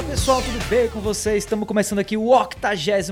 [0.00, 1.44] Fala pessoal, tudo bem com vocês?
[1.44, 3.10] Estamos começando aqui o 83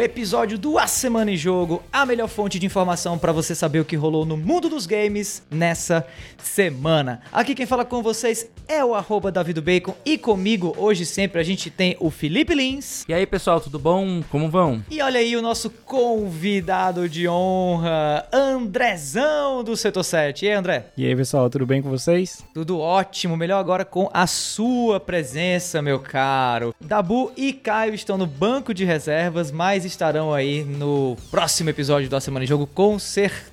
[0.00, 3.84] episódio do A Semana em Jogo, a melhor fonte de informação para você saber o
[3.84, 6.06] que rolou no mundo dos games nessa
[6.38, 7.22] semana.
[7.32, 11.70] Aqui quem fala com vocês é o arroba Bacon e comigo hoje sempre a gente
[11.70, 13.04] tem o Felipe Lins.
[13.08, 14.22] E aí pessoal, tudo bom?
[14.30, 14.80] Como vão?
[14.88, 20.44] E olha aí o nosso convidado de honra, Andrezão do Setor 7.
[20.44, 20.86] E aí André?
[20.96, 22.44] E aí pessoal, tudo bem com vocês?
[22.54, 26.74] Tudo ótimo, melhor agora com a sua presença, meu caro.
[26.78, 32.20] Dabu e Caio estão no banco de reservas, mas estarão aí no próximo episódio da
[32.20, 33.52] Semana em Jogo com certeza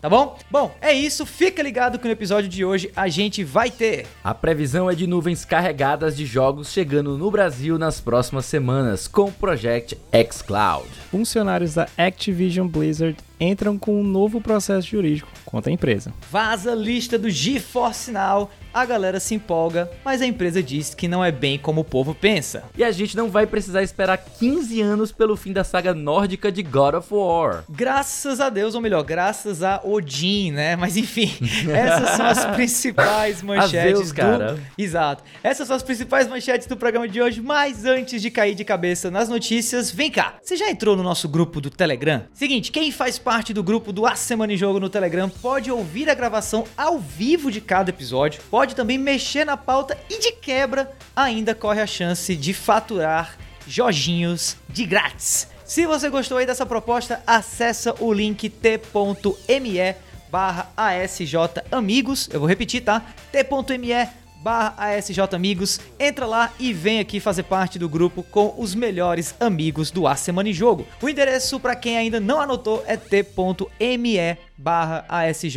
[0.00, 0.38] tá bom?
[0.50, 1.26] Bom, é isso.
[1.26, 4.06] Fica ligado que no episódio de hoje a gente vai ter.
[4.24, 9.24] A previsão é de nuvens carregadas de jogos chegando no Brasil nas próximas semanas com
[9.24, 10.88] o Project X Cloud.
[11.10, 16.12] Funcionários da Activision Blizzard entram com um novo processo jurídico contra a empresa.
[16.30, 18.50] Vaza lista do GeForce Now.
[18.72, 22.14] A galera se empolga, mas a empresa diz que não é bem como o povo
[22.14, 22.62] pensa.
[22.78, 26.62] E a gente não vai precisar esperar 15 anos pelo fim da saga nórdica de
[26.62, 27.64] God of War.
[27.68, 30.76] Graças a Deus, ou melhor, graças a Odin, né?
[30.76, 31.32] Mas enfim,
[31.68, 34.14] essas são as principais manchetes Deus, do...
[34.14, 34.56] cara.
[34.78, 35.24] Exato.
[35.42, 39.10] Essas são as principais manchetes do programa de hoje, mas antes de cair de cabeça
[39.10, 40.36] nas notícias, vem cá.
[40.40, 42.22] Você já entrou no nosso grupo do Telegram?
[42.32, 46.10] Seguinte, quem faz parte do grupo do A Semana em Jogo no Telegram pode ouvir
[46.10, 50.90] a gravação ao vivo de cada episódio, pode também mexer na pauta e de quebra
[51.14, 55.46] ainda corre a chance de faturar Jorginhos de grátis.
[55.64, 59.94] Se você gostou aí dessa proposta, acessa o link t.me
[60.28, 61.34] barra ASJ
[61.70, 62.28] Amigos.
[62.32, 63.00] Eu vou repetir, tá?
[63.30, 65.78] t.me barra ASJ Amigos.
[65.98, 70.16] Entra lá e vem aqui fazer parte do grupo com os melhores amigos do A
[70.16, 70.86] Semana em Jogo.
[71.00, 75.56] O endereço para quem ainda não anotou é t.me barra ASJ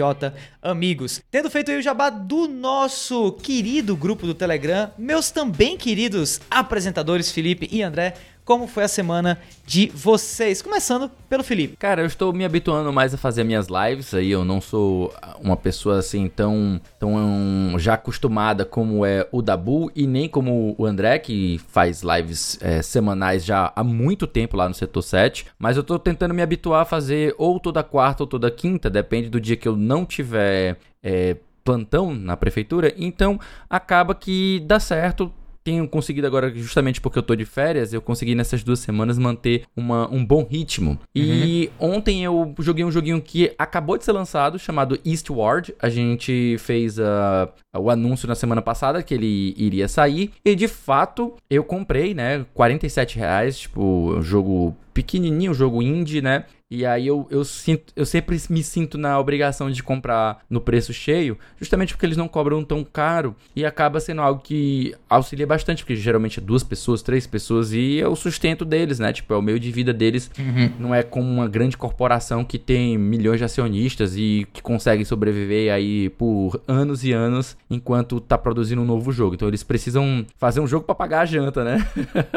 [0.62, 1.22] Amigos.
[1.30, 7.30] Tendo feito aí o jabá do nosso querido grupo do Telegram, meus também queridos apresentadores
[7.30, 8.14] Felipe e André,
[8.46, 10.62] como foi a semana de vocês.
[10.62, 11.78] Começando pelo Felipe.
[11.78, 14.32] Cara, eu estou me habituando mais a fazer minhas lives aí.
[14.32, 20.06] Eu não sou uma pessoa assim tão, tão já acostumada como é o Dabu e
[20.06, 24.76] nem como o André, que faz lives é, semanais já há muito tempo lá no
[24.76, 25.46] setor 7.
[25.58, 29.30] Mas eu estou tentando me habituar a fazer ou toda quarta ou toda quinta, depende
[29.30, 30.78] do dia que eu não tiver.
[31.02, 33.40] É, plantão na prefeitura, então
[33.70, 35.32] acaba que dá certo,
[35.64, 39.64] tenho conseguido agora, justamente porque eu tô de férias, eu consegui nessas duas semanas manter
[39.76, 41.00] uma, um bom ritmo.
[41.16, 41.96] E uhum.
[41.96, 45.74] ontem eu joguei um joguinho que acabou de ser lançado, chamado Eastward.
[45.80, 50.32] A gente fez uh, o anúncio na semana passada que ele iria sair.
[50.44, 52.46] E de fato, eu comprei, né?
[52.54, 56.46] 47 reais, tipo, um jogo pequenininho, um jogo indie, né?
[56.74, 60.92] E aí eu, eu, sinto, eu sempre me sinto na obrigação de comprar no preço
[60.92, 65.84] cheio, justamente porque eles não cobram tão caro e acaba sendo algo que auxilia bastante,
[65.84, 69.14] porque geralmente é duas pessoas, três pessoas e é o sustento deles, né?
[69.14, 70.32] Tipo, é o meio de vida deles.
[70.40, 70.72] Uhum.
[70.80, 75.72] Não é como uma grande corporação que tem milhões de acionistas e que consegue sobreviver
[75.72, 79.36] aí por anos e anos enquanto tá produzindo um novo jogo.
[79.36, 81.88] Então eles precisam fazer um jogo para pagar a janta, né?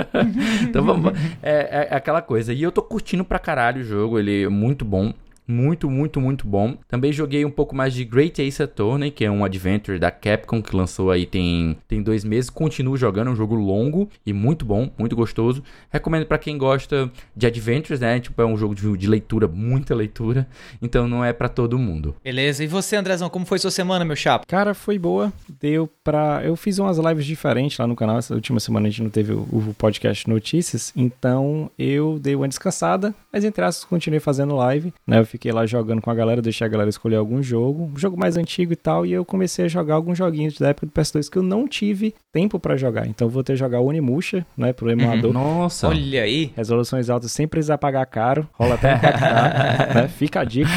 [0.60, 2.52] então vamos, é, é aquela coisa.
[2.52, 5.12] E eu tô curtindo pra caralho o jogo ele é muito bom.
[5.46, 6.76] Muito, muito, muito bom.
[6.88, 10.60] Também joguei um pouco mais de Great Ace Attorney, que é um adventure da Capcom
[10.62, 12.50] que lançou aí tem, tem dois meses.
[12.50, 15.62] Continuo jogando, é um jogo longo e muito bom, muito gostoso.
[15.90, 18.18] Recomendo para quem gosta de adventures, né?
[18.18, 20.46] Tipo, é um jogo de, de leitura, muita leitura.
[20.82, 22.16] Então não é para todo mundo.
[22.24, 22.64] Beleza.
[22.64, 24.44] E você, Andrezão, como foi sua semana, meu chapa?
[24.46, 25.32] Cara, foi boa.
[25.60, 26.42] Deu pra.
[26.44, 28.18] Eu fiz umas lives diferentes lá no canal.
[28.18, 30.92] Essa última semana a gente não teve o, o podcast Notícias.
[30.96, 33.14] Então eu dei uma descansada.
[33.32, 35.20] Mas entre aspas, continuei fazendo live, né?
[35.20, 38.19] Eu fiquei lá jogando com a galera, deixei a galera escolher algum jogo, um jogo
[38.19, 41.30] mais antigo e tal, e eu comecei a jogar alguns joguinhos da época do PS2
[41.30, 43.06] que eu não tive tempo para jogar.
[43.06, 45.26] Então vou ter que jogar o Onimusha, né, pro emulador.
[45.26, 45.32] Uhum.
[45.32, 45.88] Nossa!
[45.88, 46.52] Olha aí!
[46.56, 50.08] Resoluções altas sem precisar pagar caro, rola até impactar, né?
[50.08, 50.70] Fica a dica,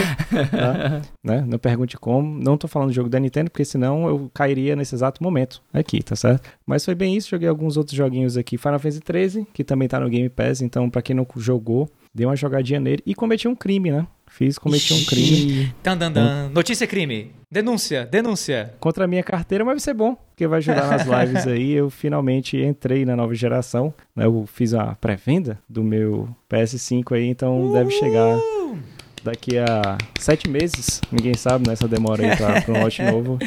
[0.51, 1.01] tá?
[1.23, 1.43] né?
[1.47, 2.37] Não pergunte como.
[2.41, 6.03] Não tô falando do jogo da Nintendo, porque senão eu cairia nesse exato momento aqui,
[6.03, 6.49] tá certo?
[6.65, 8.57] Mas foi bem isso, joguei alguns outros joguinhos aqui.
[8.57, 12.25] Final Fantasy 13, que também tá no Game Pass, então para quem não jogou, dei
[12.25, 14.05] uma jogadinha nele e cometi um crime, né?
[14.39, 15.73] Fiz, cometi um crime.
[15.83, 16.49] Dan, dan, dan.
[16.53, 17.29] Notícia crime.
[17.51, 18.73] Denúncia, denúncia.
[18.79, 21.73] Contra a minha carteira, mas vai ser bom, porque vai ajudar nas lives aí.
[21.73, 23.93] Eu finalmente entrei na nova geração.
[24.15, 24.25] Né?
[24.25, 28.39] Eu fiz a pré-venda do meu PS5 aí, então deve chegar
[29.21, 31.01] daqui a sete meses.
[31.11, 31.73] Ninguém sabe, né?
[31.73, 33.37] Essa demora aí para um lote novo.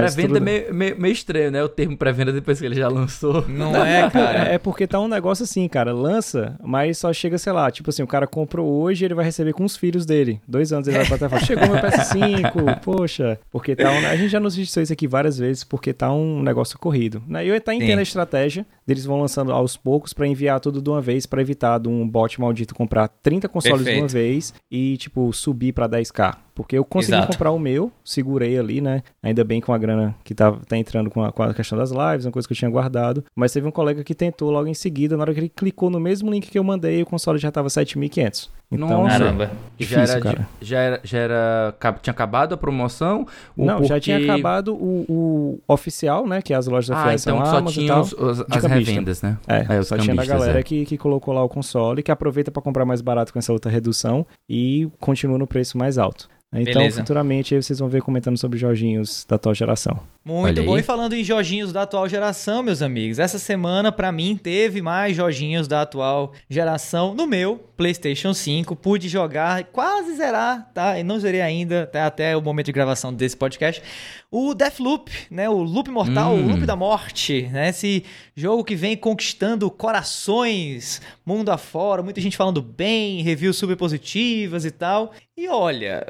[0.00, 0.36] Pré-venda tudo...
[0.36, 1.62] é meio, meio, meio, estranho, né?
[1.62, 3.46] O termo pré-venda depois que ele já lançou.
[3.48, 4.38] Não é, cara.
[4.48, 5.92] É porque tá um negócio assim, cara.
[5.92, 9.52] Lança, mas só chega, sei lá, tipo assim, o cara comprou hoje ele vai receber
[9.52, 10.40] com os filhos dele.
[10.46, 13.38] Dois anos ele vai pra falar, chegou meu PS5, poxa.
[13.50, 14.06] Porque tá um...
[14.06, 17.22] A gente já nos disse isso aqui várias vezes, porque tá um negócio corrido.
[17.26, 17.46] Né?
[17.46, 17.98] Eu até entendo Sim.
[17.98, 21.78] a estratégia deles vão lançando aos poucos para enviar tudo de uma vez, para evitar
[21.78, 23.96] de um bot maldito comprar 30 consoles Perfeito.
[23.96, 26.43] de uma vez e, tipo, subir para 10k.
[26.54, 27.32] Porque eu consegui Exato.
[27.32, 29.02] comprar o meu, segurei ali, né?
[29.22, 31.90] Ainda bem com a grana que tá, tá entrando com a, com a questão das
[31.90, 33.24] lives, uma coisa que eu tinha guardado.
[33.34, 35.98] Mas teve um colega que tentou logo em seguida, na hora que ele clicou no
[35.98, 38.48] mesmo link que eu mandei, o console já tava 7.500.
[38.74, 39.50] Então, Caramba.
[39.76, 40.48] Difícil, já era, cara.
[40.60, 43.26] Já era, já era, tinha acabado a promoção?
[43.56, 43.88] Não, porque...
[43.88, 46.40] já tinha acabado o, o, oficial, né?
[46.40, 49.36] Que é as lojas da ah, então só tinha os, os, as revendas, né?
[49.46, 50.62] É, é só tinha da galera é.
[50.62, 53.70] que, que colocou lá o console, que aproveita para comprar mais barato com essa outra
[53.70, 56.28] redução e continua no preço mais alto.
[56.52, 57.00] Então, Beleza.
[57.00, 59.98] futuramente, vocês vão ver comentando sobre Jorginhos da atual geração.
[60.24, 60.78] Muito bom.
[60.78, 65.14] E falando em Jorginhos da atual geração, meus amigos, essa semana, para mim, teve mais
[65.14, 68.74] Jorginhos da atual geração no meu PlayStation 5.
[68.74, 70.98] Pude jogar, quase zerar, tá?
[70.98, 73.82] E não zerei ainda, até, até o momento de gravação desse podcast.
[74.30, 75.46] O Deathloop, né?
[75.50, 76.46] O Loop Mortal, hum.
[76.46, 77.68] o Loop da Morte, né?
[77.68, 78.02] Esse
[78.34, 84.70] jogo que vem conquistando corações mundo afora, muita gente falando bem, reviews super positivas e
[84.70, 85.12] tal.
[85.36, 86.02] E olha.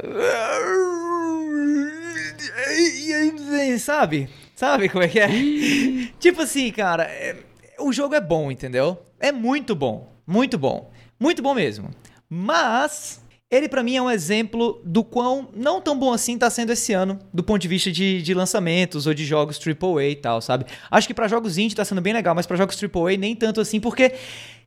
[3.78, 4.28] Sabe?
[4.54, 5.28] Sabe como é que é?
[6.18, 7.36] tipo assim, cara, é,
[7.78, 8.98] o jogo é bom, entendeu?
[9.18, 10.12] É muito bom.
[10.26, 10.90] Muito bom.
[11.18, 11.90] Muito bom mesmo.
[12.28, 16.72] Mas ele para mim é um exemplo do quão não tão bom assim tá sendo
[16.72, 20.40] esse ano, do ponto de vista de, de lançamentos ou de jogos AAA e tal,
[20.40, 20.66] sabe?
[20.90, 23.60] Acho que para jogos indie tá sendo bem legal, mas para jogos AAA nem tanto
[23.60, 24.14] assim, porque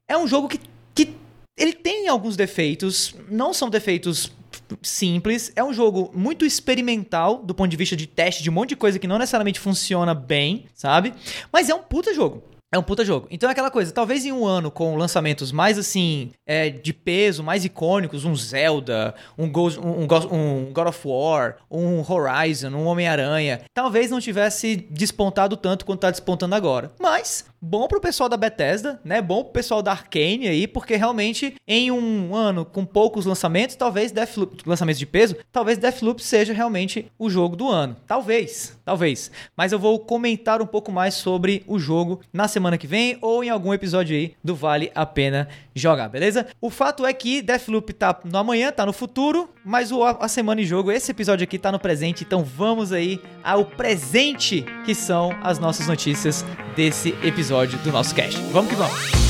[0.08, 0.60] é um jogo que,
[0.96, 1.14] que
[1.58, 4.32] ele tem alguns defeitos, não são defeitos
[4.82, 8.70] simples, é um jogo muito experimental do ponto de vista de teste de um monte
[8.70, 11.14] de coisa que não necessariamente funciona bem, sabe?
[11.52, 12.44] Mas é um puta jogo.
[12.70, 13.28] É um puta jogo.
[13.32, 17.42] Então é aquela coisa, talvez em um ano com lançamentos mais assim, é, de peso,
[17.42, 23.62] mais icônicos, um Zelda, um, Ghost, um, um, God of War, um Horizon, um Homem-Aranha,
[23.74, 26.92] talvez não tivesse despontado tanto quanto tá despontando agora.
[27.00, 29.22] Mas bom pro pessoal da Bethesda, né?
[29.22, 34.12] Bom pro pessoal da Arkane aí, porque realmente em um ano com poucos lançamentos, talvez
[34.12, 37.96] Deathloop, lançamentos de peso, talvez Deathloop seja realmente o jogo do ano.
[38.06, 39.32] Talvez, talvez.
[39.56, 43.44] Mas eu vou comentar um pouco mais sobre o jogo na semana que vem ou
[43.44, 46.48] em algum episódio aí do Vale a Pena Jogar, beleza?
[46.60, 50.62] O fato é que Deathloop tá no amanhã, tá no futuro, mas o, a semana
[50.62, 55.32] em jogo, esse episódio aqui tá no presente, então vamos aí ao presente que são
[55.44, 56.44] as nossas notícias
[56.76, 58.42] desse episódio do nosso cast.
[58.52, 59.28] Vamos que vamos!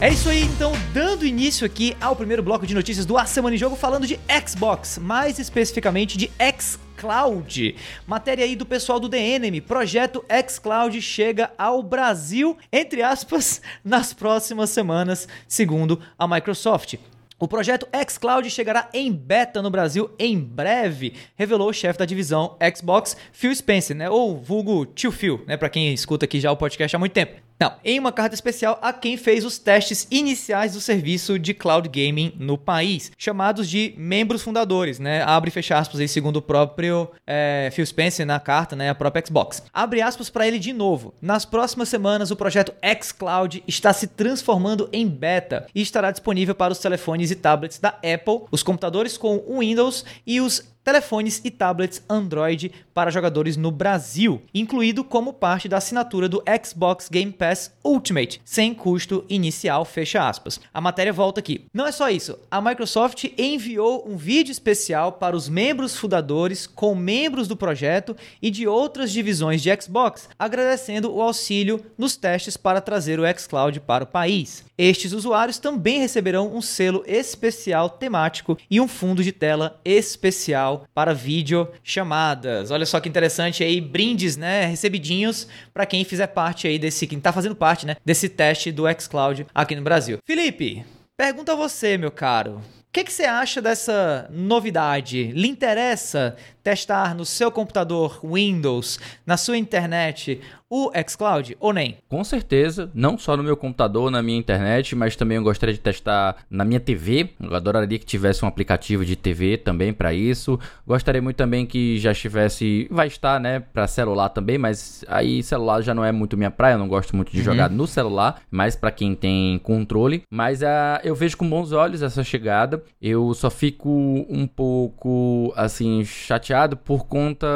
[0.00, 3.54] É isso aí, então, dando início aqui ao primeiro bloco de notícias do A Semana
[3.54, 6.28] em Jogo, falando de Xbox, mais especificamente de
[6.58, 7.76] xCloud.
[8.04, 14.12] Matéria aí do pessoal do The Enemy, projeto xCloud chega ao Brasil, entre aspas, nas
[14.12, 16.96] próximas semanas, segundo a Microsoft.
[17.42, 22.56] O projeto xCloud chegará em beta no Brasil em breve, revelou o chefe da divisão
[22.72, 24.08] Xbox, Phil Spencer, né?
[24.08, 25.56] Ou vulgo Tio Phil, né?
[25.56, 27.42] Para quem escuta aqui já o podcast há muito tempo.
[27.62, 31.88] Não, em uma carta especial a quem fez os testes iniciais do serviço de cloud
[31.88, 35.22] gaming no país, chamados de membros fundadores, né?
[35.22, 38.90] Abre e fecha aspas aí, segundo o próprio é, Phil Spencer na carta, né?
[38.90, 39.62] A própria Xbox.
[39.72, 41.14] Abre aspas para ele de novo.
[41.22, 46.72] Nas próximas semanas, o projeto xCloud está se transformando em beta e estará disponível para
[46.72, 52.02] os telefones e tablets da Apple, os computadores com Windows e os telefones e tablets
[52.08, 58.40] Android para jogadores no Brasil, incluído como parte da assinatura do Xbox Game Pass Ultimate,
[58.44, 60.60] sem custo inicial, fecha aspas.
[60.72, 61.64] A matéria volta aqui.
[61.72, 66.94] Não é só isso, a Microsoft enviou um vídeo especial para os membros fundadores com
[66.94, 72.80] membros do projeto e de outras divisões de Xbox, agradecendo o auxílio nos testes para
[72.80, 74.64] trazer o xCloud para o país.
[74.76, 81.14] Estes usuários também receberão um selo especial temático e um fundo de tela especial para
[81.14, 82.70] vídeo chamadas.
[82.70, 87.20] Olha só que interessante aí, brindes, né, recebidinhos para quem fizer parte aí desse, quem
[87.20, 90.18] tá fazendo parte, né, desse teste do xCloud aqui no Brasil.
[90.26, 90.84] Felipe,
[91.16, 92.56] pergunta a você, meu caro.
[92.56, 95.32] O que, que você acha dessa novidade?
[95.32, 100.40] Lhe interessa testar no seu computador Windows, na sua internet,
[100.70, 101.98] o xCloud ou nem?
[102.08, 105.80] Com certeza, não só no meu computador, na minha internet, mas também eu gostaria de
[105.80, 107.28] testar na minha TV.
[107.38, 110.58] Eu adoraria que tivesse um aplicativo de TV também para isso.
[110.86, 115.82] Gostaria muito também que já estivesse, vai estar, né, para celular também, mas aí celular
[115.82, 117.44] já não é muito minha praia, eu não gosto muito de uhum.
[117.44, 120.22] jogar no celular, mas para quem tem controle.
[120.30, 122.82] Mas uh, eu vejo com bons olhos essa chegada.
[123.00, 123.90] Eu só fico
[124.28, 127.46] um pouco assim chateado por conta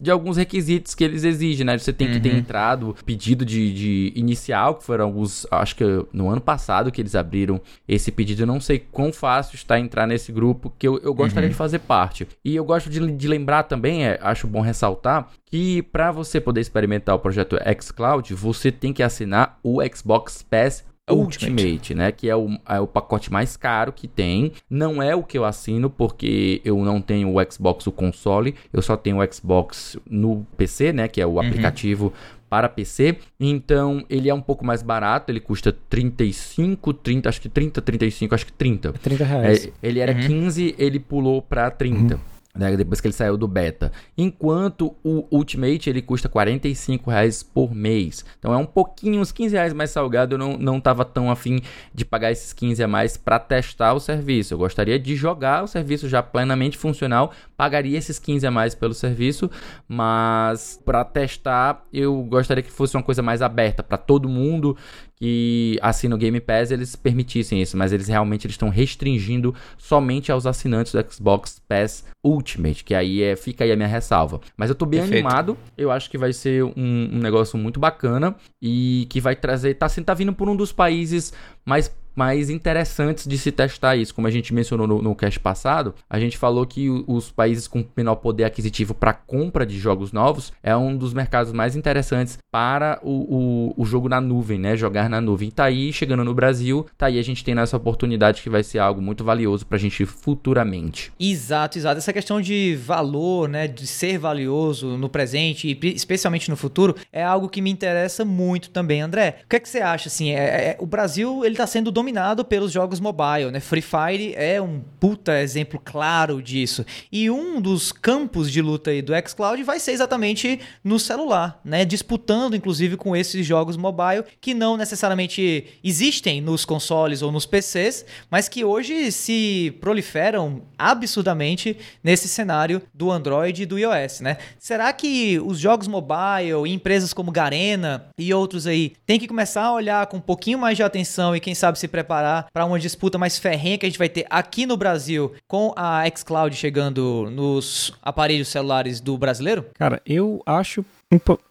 [0.00, 1.76] de alguns requisitos que eles exigem, né?
[1.76, 2.22] Você tem que uhum.
[2.22, 7.00] ter entrada pedido de, de inicial, que foram alguns, acho que no ano passado que
[7.00, 8.42] eles abriram esse pedido.
[8.42, 11.52] Eu não sei quão fácil está entrar nesse grupo, que eu, eu gostaria uhum.
[11.52, 12.26] de fazer parte.
[12.44, 16.60] E eu gosto de, de lembrar também, é, acho bom ressaltar, que para você poder
[16.60, 22.12] experimentar o projeto xCloud, você tem que assinar o Xbox Pass Ultimate, Ultimate, né?
[22.12, 24.52] Que é o, é o pacote mais caro que tem.
[24.70, 28.54] Não é o que eu assino, porque eu não tenho o Xbox, o console.
[28.72, 31.06] Eu só tenho o Xbox no PC, né?
[31.06, 31.40] Que é o uhum.
[31.40, 32.12] aplicativo
[32.48, 33.16] para PC.
[33.38, 38.34] Então, ele é um pouco mais barato, ele custa 35, 30, acho que 30, 35,
[38.34, 38.92] acho que 30.
[38.92, 39.66] 30 reais.
[39.66, 40.26] É, ele era uhum.
[40.26, 42.14] 15, ele pulou para 30.
[42.14, 42.20] Uhum.
[42.56, 43.90] Né, depois que ele saiu do beta.
[44.16, 48.24] Enquanto o Ultimate ele custa 45 reais por mês.
[48.38, 50.34] Então é um pouquinho, uns 15 reais mais salgado.
[50.34, 51.60] Eu não, não tava tão afim
[51.92, 54.54] de pagar esses 15 a mais para testar o serviço.
[54.54, 57.32] Eu gostaria de jogar o serviço já plenamente funcional.
[57.56, 59.50] Pagaria esses 15 a mais pelo serviço.
[59.88, 64.76] Mas para testar, eu gostaria que fosse uma coisa mais aberta para todo mundo
[65.16, 70.46] que assina o Game Pass eles permitissem isso, mas eles realmente estão restringindo somente aos
[70.46, 74.40] assinantes do Xbox Pass Ultimate, que aí é, fica aí a minha ressalva.
[74.56, 75.26] Mas eu tô bem Perfeito.
[75.26, 79.74] animado, eu acho que vai ser um, um, negócio muito bacana e que vai trazer,
[79.74, 81.32] tá, assim, tá vindo por um dos países
[81.64, 84.14] mais mais interessantes de se testar isso.
[84.14, 87.84] Como a gente mencionou no, no cast passado, a gente falou que os países com
[87.96, 92.98] menor poder aquisitivo para compra de jogos novos é um dos mercados mais interessantes para
[93.02, 94.76] o, o, o, jogo na nuvem, né?
[94.76, 95.50] Jogar na nuvem.
[95.50, 98.78] Tá aí, chegando no Brasil, tá aí a gente tem essa oportunidade que vai ser
[98.78, 101.12] algo muito valioso para a gente futuramente.
[101.18, 101.98] Exato, exato.
[101.98, 103.68] Essa questão de valor, né?
[103.68, 108.70] De ser valioso no presente e especialmente no futuro é algo que me interessa muito
[108.70, 109.40] também, André.
[109.44, 110.30] O que é que você acha, assim?
[110.30, 113.60] É, é o Brasil, ele tá sendo dominado dominado pelos jogos mobile, né?
[113.60, 116.84] Free Fire é um puta exemplo claro disso.
[117.10, 121.82] E um dos campos de luta aí do xCloud vai ser exatamente no celular, né?
[121.86, 128.04] Disputando inclusive com esses jogos mobile que não necessariamente existem nos consoles ou nos PCs,
[128.30, 134.36] mas que hoje se proliferam absurdamente nesse cenário do Android e do iOS, né?
[134.58, 139.72] Será que os jogos mobile, empresas como Garena e outros aí, têm que começar a
[139.72, 143.16] olhar com um pouquinho mais de atenção e quem sabe se preparar para uma disputa
[143.16, 147.92] mais ferrenha que a gente vai ter aqui no Brasil com a xCloud chegando nos
[148.02, 149.66] aparelhos celulares do brasileiro?
[149.78, 150.84] Cara, eu acho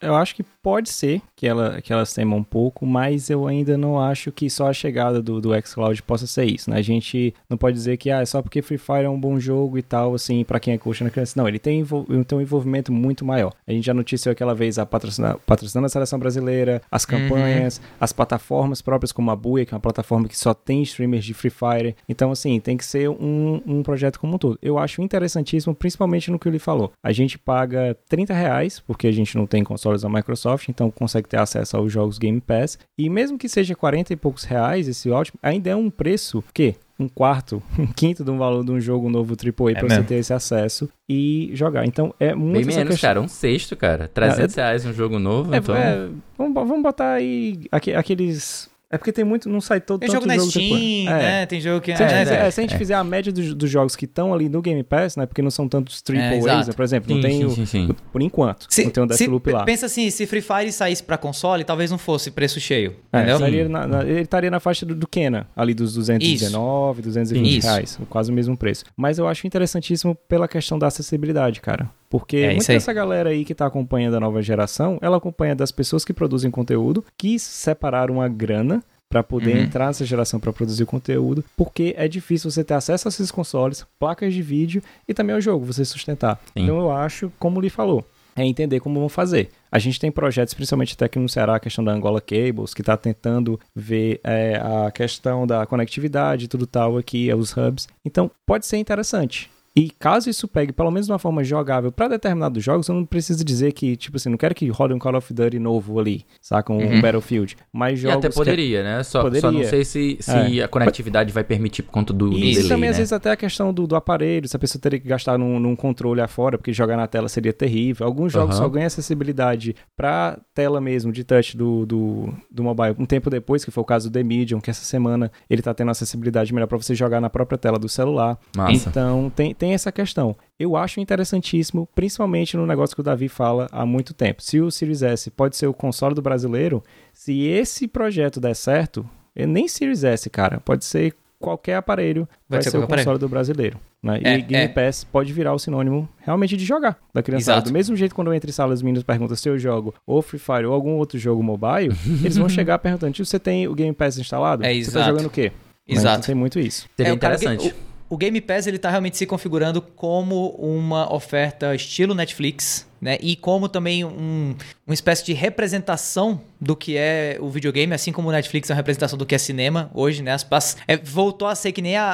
[0.01, 3.77] eu acho que pode ser que, ela, que elas temam um pouco, mas eu ainda
[3.77, 6.77] não acho que só a chegada do, do xCloud possa ser isso, né?
[6.77, 9.37] A gente não pode dizer que ah, é só porque Free Fire é um bom
[9.37, 11.33] jogo e tal, assim, para quem é coxa na criança.
[11.35, 11.83] Não, ele tem,
[12.25, 13.53] tem um envolvimento muito maior.
[13.67, 17.83] A gente já noticiou aquela vez a patrocinar, patrocinando a seleção brasileira, as campanhas, uhum.
[17.99, 21.33] as plataformas próprias como a Buia, que é uma plataforma que só tem streamers de
[21.33, 21.95] Free Fire.
[22.07, 24.57] Então, assim, tem que ser um, um projeto como um todo.
[24.61, 26.93] Eu acho interessantíssimo, principalmente no que ele falou.
[27.03, 31.27] A gente paga 30 reais, porque a gente não tem consoles da Microsoft, então consegue
[31.27, 32.77] ter acesso aos jogos Game Pass.
[32.97, 36.75] E mesmo que seja 40 e poucos reais esse ótimo, ainda é um preço que
[36.99, 40.15] um quarto, um quinto do valor de um jogo novo AAA é para você ter
[40.15, 41.85] esse acesso e jogar.
[41.85, 43.09] Então é muito Bem menos, questão...
[43.09, 44.07] cara, um sexto, cara.
[44.07, 45.75] 300 é, reais um jogo novo, é, então...
[45.75, 50.27] É, vamos, vamos botar aí aqueles é porque tem muito, não sai todo Tem jogo
[50.27, 51.05] na jogo Steam, depois.
[51.05, 51.41] né?
[51.41, 51.45] É.
[51.47, 51.97] Tem jogo que...
[51.97, 52.77] Se, é, é, é, se a gente é.
[52.77, 55.25] fizer a média dos, dos jogos que estão ali no Game Pass, né?
[55.25, 56.73] Porque não são tantos triple A's, né?
[56.75, 57.07] por exemplo.
[57.07, 59.65] Sim, não tem sim, o, sim, Por enquanto, se, não tem o Deathloop lá.
[59.65, 63.67] Pensa assim, se Free Fire saísse pra console, talvez não fosse preço cheio, entendeu?
[63.67, 67.07] Na, na, ele estaria na faixa do, do Kena, ali dos 219, Isso.
[67.09, 67.67] 220 Isso.
[67.67, 67.99] reais.
[68.11, 68.85] Quase o mesmo preço.
[68.95, 71.89] Mas eu acho interessantíssimo pela questão da acessibilidade, cara.
[72.13, 75.71] Porque é muita dessa galera aí que está acompanhando a nova geração, ela acompanha das
[75.71, 79.63] pessoas que produzem conteúdo, que separaram a grana para poder uhum.
[79.63, 83.83] entrar nessa geração para produzir conteúdo, porque é difícil você ter acesso a esses consoles,
[83.97, 86.39] placas de vídeo e também ao jogo, você sustentar.
[86.55, 86.65] Sim.
[86.65, 88.05] Então eu acho, como ele falou,
[88.35, 89.49] é entender como vão fazer.
[89.71, 92.81] A gente tem projetos, principalmente até aqui no Ceará, a questão da Angola Cables, que
[92.81, 97.87] está tentando ver é, a questão da conectividade e tudo tal aqui, os hubs.
[98.05, 99.49] Então, pode ser interessante.
[99.75, 103.05] E caso isso pegue, pelo menos de uma forma jogável para determinados jogos, eu não
[103.05, 106.25] preciso dizer que, tipo assim, não quero que rode um Call of Duty novo ali,
[106.39, 106.71] saca?
[106.71, 107.01] Um, uhum.
[107.01, 107.57] Battlefield.
[107.71, 108.23] Mas jogos.
[108.23, 108.83] E até poderia, que...
[108.83, 109.03] né?
[109.03, 109.41] Só, poderia.
[109.41, 110.63] só não sei se, se é.
[110.63, 112.31] a conectividade vai permitir por conta do.
[112.33, 112.89] E delay, também, né?
[112.89, 115.59] às vezes, até a questão do, do aparelho, se a pessoa teria que gastar num,
[115.59, 118.05] num controle afora, porque jogar na tela seria terrível.
[118.05, 118.63] Alguns jogos uhum.
[118.63, 122.95] só ganham acessibilidade pra tela mesmo, de touch do, do, do mobile.
[122.99, 125.73] Um tempo depois, que foi o caso do The Medium, que essa semana ele tá
[125.73, 128.37] tendo acessibilidade melhor para você jogar na própria tela do celular.
[128.55, 128.89] Massa.
[128.89, 130.35] Então, tem, tem essa questão.
[130.59, 134.43] Eu acho interessantíssimo, principalmente no negócio que o Davi fala há muito tempo.
[134.43, 139.09] Se o Series S pode ser o console do brasileiro, se esse projeto der certo,
[139.33, 143.19] nem Series S, cara, pode ser qualquer aparelho vai, vai ser, ser o console aparelho.
[143.19, 143.79] do brasileiro.
[144.01, 144.19] Né?
[144.21, 144.67] É, e Game é.
[144.67, 147.59] Pass pode virar o sinônimo realmente de jogar da criançada.
[147.59, 147.69] Exato.
[147.69, 150.21] Do mesmo jeito quando eu entro em sala, os meninos perguntam se eu jogo ou
[150.21, 153.93] Free Fire ou algum outro jogo mobile, eles vão chegar perguntando, você tem o Game
[153.93, 154.65] Pass instalado?
[154.65, 154.91] É, exato.
[154.91, 155.53] Você tá jogando o quê?
[155.87, 155.95] Né?
[155.95, 156.15] Exato.
[156.15, 156.85] Então, tem muito isso.
[156.97, 157.69] Seria é, interessante.
[157.69, 163.17] Cara, o, Game Pass ele tá realmente se configurando como uma oferta estilo Netflix, né?
[163.21, 164.55] E como também um,
[164.87, 168.77] uma espécie de representação do que é o videogame, assim como o Netflix é uma
[168.77, 170.31] representação do que é cinema hoje, né?
[170.31, 172.05] As, as, é, voltou a ser que nem a,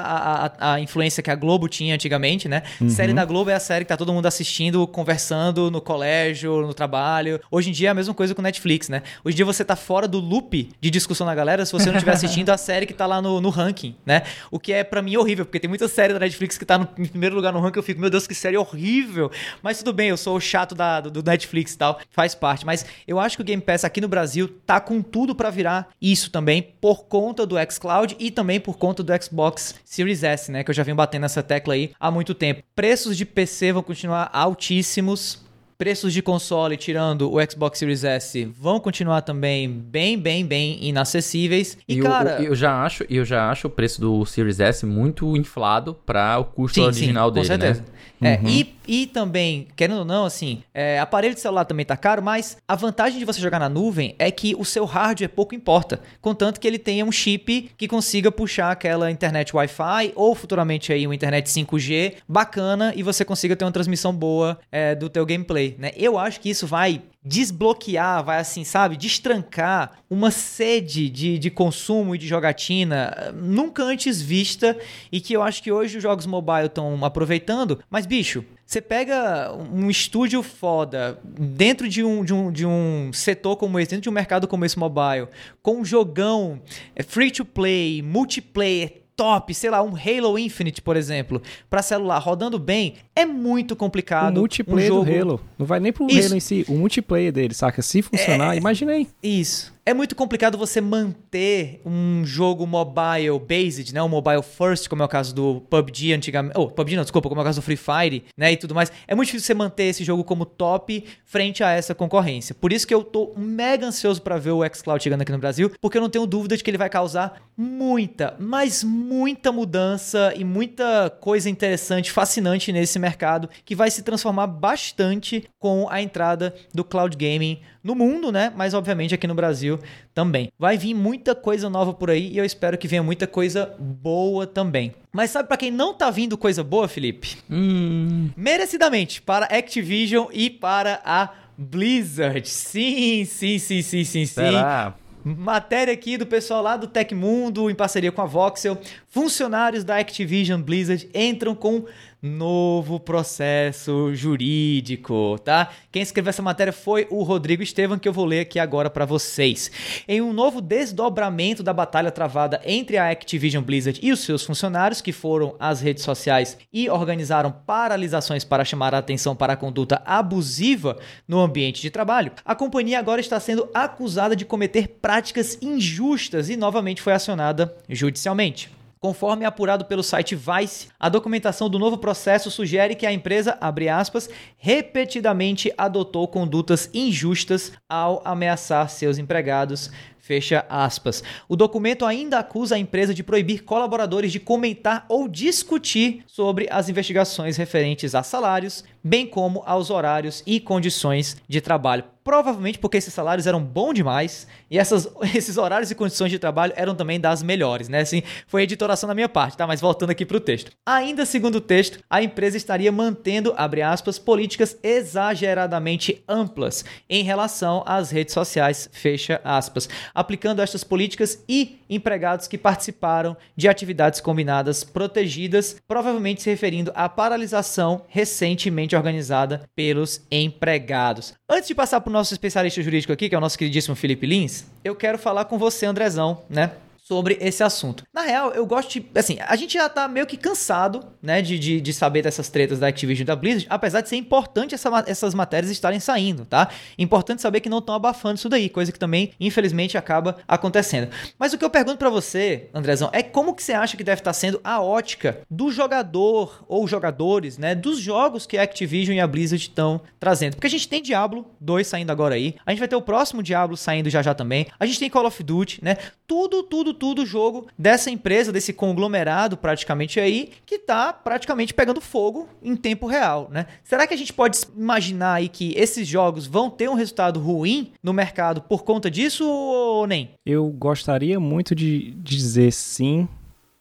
[0.57, 2.63] a, a, influência que a Globo tinha antigamente, né?
[2.81, 2.89] Uhum.
[2.89, 6.73] Série da Globo é a série que tá todo mundo assistindo, conversando no colégio, no
[6.73, 7.39] trabalho.
[7.51, 9.03] Hoje em dia é a mesma coisa com o Netflix, né?
[9.23, 11.97] Hoje em dia você tá fora do loop de discussão da galera se você não
[11.97, 14.23] estiver assistindo a série que tá lá no, no ranking, né?
[14.49, 16.87] O que é para mim horrível, porque tem muita série da Netflix que tá no,
[16.97, 19.29] em primeiro lugar no ranking, eu fico, meu Deus, que série horrível.
[19.61, 22.65] Mas tudo bem, eu sou o chato da, do, do Netflix e tal, faz parte.
[22.65, 25.89] Mas eu acho que o Game Pass aqui no Brasil tá com tudo para virar
[26.01, 30.63] isso também, por conta do xCloud e também por conta do Xbox Series S, né?
[30.63, 32.63] Que eu já venho batendo essa tecla aí há muito tempo.
[32.73, 38.81] Preços de PC vão continuar altíssimos preços de console, tirando o Xbox Series S, vão
[38.81, 41.77] continuar também bem, bem, bem inacessíveis.
[41.87, 44.85] E, e cara, eu, eu, já acho, eu já acho o preço do Series S
[44.85, 47.59] muito inflado para o custo sim, original sim, dele, com né?
[47.59, 47.85] certeza.
[48.19, 48.33] né?
[48.33, 48.49] É, uhum.
[48.49, 52.57] e, e também, querendo ou não, assim, é, aparelho de celular também tá caro, mas
[52.67, 56.59] a vantagem de você jogar na nuvem é que o seu hardware pouco importa, contanto
[56.59, 61.15] que ele tenha um chip que consiga puxar aquela internet Wi-Fi ou futuramente aí uma
[61.15, 65.91] internet 5G bacana e você consiga ter uma transmissão boa é, do teu gameplay né?
[65.95, 72.15] Eu acho que isso vai desbloquear, vai assim, sabe, destrancar uma sede de, de consumo
[72.15, 74.77] e de jogatina eh, nunca antes vista
[75.11, 77.79] e que eu acho que hoje os jogos mobile estão aproveitando.
[77.89, 83.57] Mas, bicho, você pega um estúdio foda dentro de um, de, um, de um setor
[83.57, 85.27] como esse, dentro de um mercado como esse mobile,
[85.59, 86.61] com um jogão
[86.95, 92.19] é, free to play, multiplayer, top, sei lá, um Halo Infinite, por exemplo, para celular
[92.19, 94.37] rodando bem, é muito complicado.
[94.37, 95.05] O multiplayer um jogo...
[95.11, 95.41] do Halo.
[95.57, 96.27] Não vai nem pro Isso.
[96.27, 97.81] Halo em si, o multiplayer dele, saca?
[97.81, 98.57] Se funcionar, é...
[98.59, 99.07] imagina aí.
[99.23, 104.03] Isso é muito complicado você manter um jogo mobile based, né?
[104.03, 106.55] Um mobile first, como é o caso do PUBG antigamente.
[106.55, 108.51] Oh, PUBG não, desculpa, como é o caso do Free Fire, né?
[108.51, 108.91] E tudo mais.
[109.07, 112.53] É muito difícil você manter esse jogo como top frente a essa concorrência.
[112.53, 115.71] Por isso que eu tô mega ansioso para ver o xCloud chegando aqui no Brasil,
[115.81, 120.43] porque eu não tenho dúvida de que ele vai causar muita, mas muita mudança e
[120.43, 126.83] muita coisa interessante, fascinante nesse mercado, que vai se transformar bastante com a entrada do
[126.83, 128.51] cloud gaming no mundo, né?
[128.55, 129.78] Mas obviamente aqui no Brasil
[130.13, 130.51] também.
[130.57, 134.45] Vai vir muita coisa nova por aí e eu espero que venha muita coisa boa
[134.47, 134.93] também.
[135.11, 137.37] Mas sabe para quem não tá vindo coisa boa, Felipe?
[137.49, 138.29] Hum.
[138.35, 142.47] Merecidamente para Activision e para a Blizzard.
[142.47, 144.25] Sim, sim, sim, sim, sim, sim.
[144.25, 144.95] Será?
[145.23, 148.77] Matéria aqui do pessoal lá do Tecmundo, em parceria com a Voxel.
[149.07, 151.85] Funcionários da Activision Blizzard entram com
[152.21, 155.69] novo processo jurídico, tá?
[155.91, 159.05] Quem escreveu essa matéria foi o Rodrigo Estevam, que eu vou ler aqui agora para
[159.05, 159.71] vocês.
[160.07, 165.01] Em um novo desdobramento da batalha travada entre a Activision Blizzard e os seus funcionários,
[165.01, 170.01] que foram às redes sociais e organizaram paralisações para chamar a atenção para a conduta
[170.05, 176.49] abusiva no ambiente de trabalho, a companhia agora está sendo acusada de cometer práticas injustas
[176.49, 178.78] e novamente foi acionada judicialmente.
[179.01, 183.57] Conforme apurado pelo site Vice, a documentação do novo processo sugere que a empresa,
[183.97, 189.89] aspas, repetidamente adotou condutas injustas ao ameaçar seus empregados,
[190.29, 191.23] Fecha aspas.
[191.47, 196.87] O documento ainda acusa a empresa de proibir colaboradores de comentar ou discutir sobre as
[196.87, 203.11] investigações referentes a salários, bem como aos horários e condições de trabalho provavelmente porque esses
[203.11, 207.41] salários eram bons demais e essas, esses horários e condições de trabalho eram também das
[207.41, 208.01] melhores, né?
[208.01, 209.65] Assim, foi a editoração da minha parte, tá?
[209.65, 210.71] Mas voltando aqui para o texto.
[210.85, 217.81] Ainda segundo o texto, a empresa estaria mantendo, abre aspas, políticas exageradamente amplas em relação
[217.83, 224.83] às redes sociais, fecha aspas, aplicando estas políticas e empregados que participaram de atividades combinadas
[224.83, 231.33] protegidas, provavelmente se referindo à paralisação recentemente organizada pelos empregados.
[231.49, 234.27] Antes de passar para o nosso especialista jurídico aqui, que é o nosso queridíssimo Felipe
[234.27, 236.71] Lins, eu quero falar com você, Andrezão, né?
[237.09, 238.03] Sobre esse assunto.
[238.13, 239.03] Na real, eu gosto de.
[239.15, 242.77] Assim, a gente já tá meio que cansado, né, de, de, de saber dessas tretas
[242.77, 246.69] da Activision e da Blizzard, apesar de ser importante essa, essas matérias estarem saindo, tá?
[246.99, 251.09] Importante saber que não estão abafando isso daí, coisa que também, infelizmente, acaba acontecendo.
[251.39, 254.21] Mas o que eu pergunto para você, Andrezão, é como que você acha que deve
[254.21, 259.17] estar tá sendo a ótica do jogador ou jogadores, né, dos jogos que a Activision
[259.17, 260.57] e a Blizzard estão trazendo?
[260.57, 263.41] Porque a gente tem Diablo 2 saindo agora aí, a gente vai ter o próximo
[263.41, 265.97] Diablo saindo já já também, a gente tem Call of Duty, né?
[266.27, 272.47] Tudo, tudo, tudo jogo dessa empresa, desse conglomerado praticamente aí, que está praticamente pegando fogo
[272.61, 273.65] em tempo real, né?
[273.83, 277.93] Será que a gente pode imaginar aí que esses jogos vão ter um resultado ruim
[278.03, 280.31] no mercado por conta disso ou nem?
[280.45, 283.27] Eu gostaria muito de dizer sim,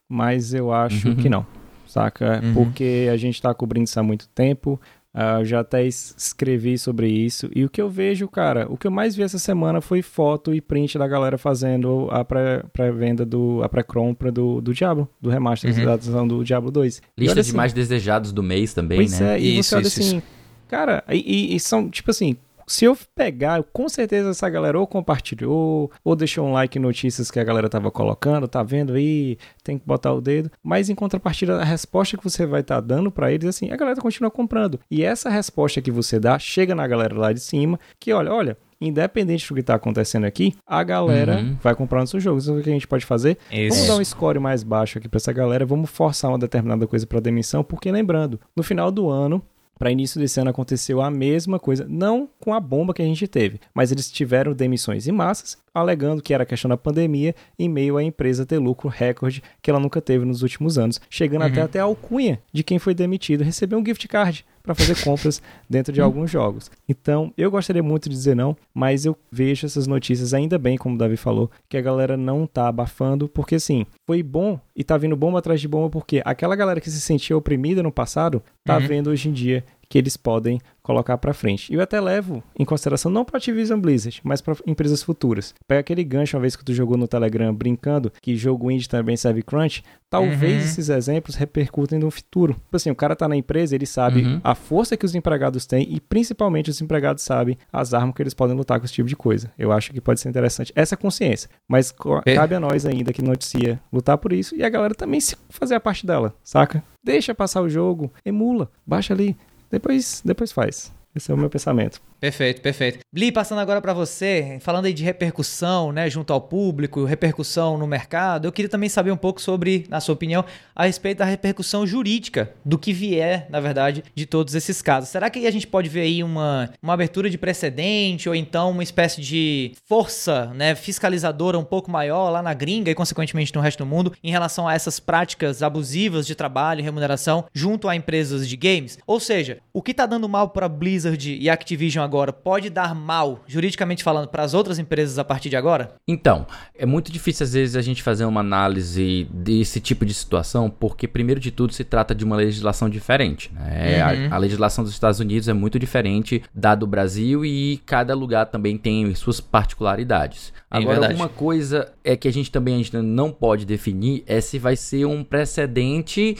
[0.08, 1.16] mas eu acho uhum.
[1.16, 1.44] que não
[1.88, 2.40] saca?
[2.42, 2.54] Uhum.
[2.54, 4.80] Porque a gente está cobrindo isso há muito tempo.
[5.18, 7.50] Uh, já até escrevi sobre isso.
[7.52, 10.54] E o que eu vejo, cara, o que eu mais vi essa semana foi foto
[10.54, 13.60] e print da galera fazendo a pré-venda do.
[13.64, 16.28] a pré-compra do, do Diablo, do remasterização uhum.
[16.28, 17.02] do Diablo 2.
[17.16, 19.34] Lista de assim, mais desejados do mês também, pois né?
[19.34, 20.16] É, e isso, você olha isso, assim.
[20.18, 20.26] Isso.
[20.68, 22.36] Cara, e, e, são, tipo assim,
[22.68, 27.30] se eu pegar, com certeza essa galera ou compartilhou, ou deixou um like em notícias
[27.30, 30.50] que a galera tava colocando, tá vendo aí, tem que botar o dedo.
[30.62, 33.76] Mas em contrapartida, a resposta que você vai estar tá dando para eles, assim, a
[33.76, 34.78] galera continua comprando.
[34.90, 38.56] E essa resposta que você dá chega na galera lá de cima, que olha, olha,
[38.80, 41.56] independente do que está acontecendo aqui, a galera uhum.
[41.62, 42.44] vai comprar nossos jogos.
[42.44, 43.38] Então, o que a gente pode fazer?
[43.50, 43.74] Isso.
[43.74, 47.06] Vamos dar um score mais baixo aqui para essa galera, vamos forçar uma determinada coisa
[47.06, 49.42] para demissão, porque lembrando, no final do ano,
[49.78, 53.26] para início desse ano aconteceu a mesma coisa, não com a bomba que a gente
[53.28, 57.96] teve, mas eles tiveram demissões em massas, alegando que era questão da pandemia, em meio
[57.96, 61.48] à empresa ter lucro recorde que ela nunca teve nos últimos anos, chegando uhum.
[61.48, 65.40] até, até a alcunha de quem foi demitido receber um gift card para fazer compras
[65.68, 66.70] dentro de alguns jogos.
[66.86, 70.94] Então, eu gostaria muito de dizer não, mas eu vejo essas notícias ainda bem, como
[70.94, 74.98] o Davi falou, que a galera não tá abafando, porque assim, foi bom e tá
[74.98, 78.76] vindo bomba atrás de bomba, porque aquela galera que se sentia oprimida no passado, tá
[78.76, 78.86] uhum.
[78.86, 81.70] vendo hoje em dia que eles podem colocar para frente.
[81.70, 85.54] E eu até levo em consideração não para Activision Blizzard, mas para empresas futuras.
[85.66, 89.14] Pega aquele gancho uma vez que tu jogou no Telegram brincando que jogo indie também
[89.14, 90.68] serve crunch, talvez uhum.
[90.68, 92.54] esses exemplos repercutem no futuro.
[92.54, 94.40] Tipo assim, o cara tá na empresa, ele sabe uhum.
[94.42, 98.32] a força que os empregados têm e principalmente os empregados sabem as armas que eles
[98.32, 99.50] podem lutar com esse tipo de coisa.
[99.58, 102.34] Eu acho que pode ser interessante essa consciência, mas é.
[102.34, 105.74] cabe a nós ainda que noticia lutar por isso e a galera também se fazer
[105.74, 106.82] a parte dela, saca?
[107.04, 109.36] Deixa passar o jogo, emula, baixa ali,
[109.70, 110.92] depois, depois faz.
[111.14, 112.00] Esse é o meu pensamento.
[112.20, 112.98] Perfeito, perfeito.
[113.14, 117.86] Li, passando agora para você, falando aí de repercussão, né, junto ao público, repercussão no
[117.86, 121.86] mercado, eu queria também saber um pouco sobre, na sua opinião, a respeito da repercussão
[121.86, 125.10] jurídica do que vier, na verdade, de todos esses casos.
[125.10, 128.82] Será que a gente pode ver aí uma, uma abertura de precedente ou então uma
[128.82, 133.78] espécie de força, né, fiscalizadora um pouco maior lá na gringa e consequentemente no resto
[133.78, 138.48] do mundo em relação a essas práticas abusivas de trabalho e remuneração junto a empresas
[138.48, 138.98] de games?
[139.06, 143.44] Ou seja, o que tá dando mal para Blizzard e Activision agora pode dar mal,
[143.46, 145.94] juridicamente falando, para as outras empresas a partir de agora?
[146.08, 150.70] Então, é muito difícil às vezes a gente fazer uma análise desse tipo de situação,
[150.70, 153.52] porque primeiro de tudo se trata de uma legislação diferente.
[153.52, 154.02] Né?
[154.02, 154.32] Uhum.
[154.32, 158.46] A, a, legislação dos Estados Unidos é muito diferente da do Brasil e cada lugar
[158.46, 160.52] também tem suas particularidades.
[160.70, 161.14] É agora, verdade.
[161.14, 165.22] uma coisa é que a gente também não pode definir é se vai ser um
[165.24, 166.36] precedente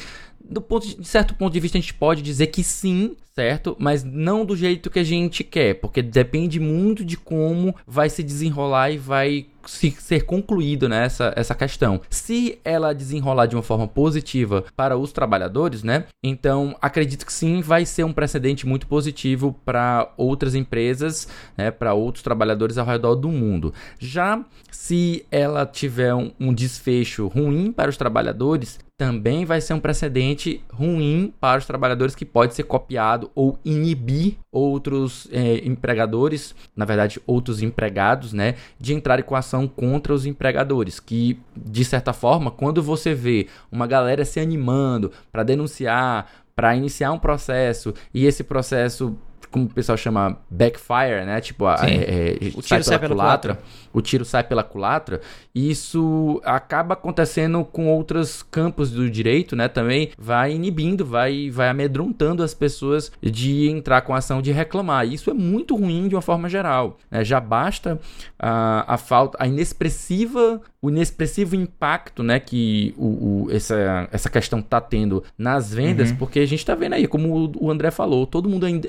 [0.49, 3.77] do ponto de, de, certo ponto de vista, a gente pode dizer que sim, certo?
[3.79, 8.23] Mas não do jeito que a gente quer, porque depende muito de como vai se
[8.23, 11.07] desenrolar e vai se, ser concluído né,
[11.37, 12.01] essa questão.
[12.09, 16.07] Se ela desenrolar de uma forma positiva para os trabalhadores, né?
[16.25, 21.71] Então acredito que sim, vai ser um precedente muito positivo para outras empresas, né?
[21.71, 23.75] Para outros trabalhadores ao redor do mundo.
[23.99, 29.81] Já se ela tiver um, um desfecho ruim para os trabalhadores, também vai ser um
[29.81, 36.85] precedente ruim para os trabalhadores que pode ser copiado ou inibir outros é, empregadores, na
[36.85, 42.51] verdade outros empregados, né, de entrarem com ação contra os empregadores, que de certa forma,
[42.51, 48.43] quando você vê uma galera se animando para denunciar, para iniciar um processo e esse
[48.43, 49.17] processo
[49.51, 51.41] como o pessoal chama, backfire, né?
[51.41, 53.59] Tipo, a, é, é, o tiro sai pela, culatra, culatra,
[53.93, 55.21] o tiro sai pela culatra,
[55.55, 59.69] e isso acaba acontecendo com outros campos do direito, né?
[59.69, 65.07] Também vai inibindo, vai, vai amedrontando as pessoas de entrar com a ação de reclamar.
[65.07, 66.99] Isso é muito ruim de uma forma geral.
[67.11, 67.25] Né?
[67.25, 67.99] Já basta
[68.39, 74.61] a, a falta, a inexpressiva o inexpressivo impacto né, que o, o, essa, essa questão
[74.61, 76.17] está tendo nas vendas, uhum.
[76.17, 78.89] porque a gente está vendo aí, como o André falou, todo mundo ainda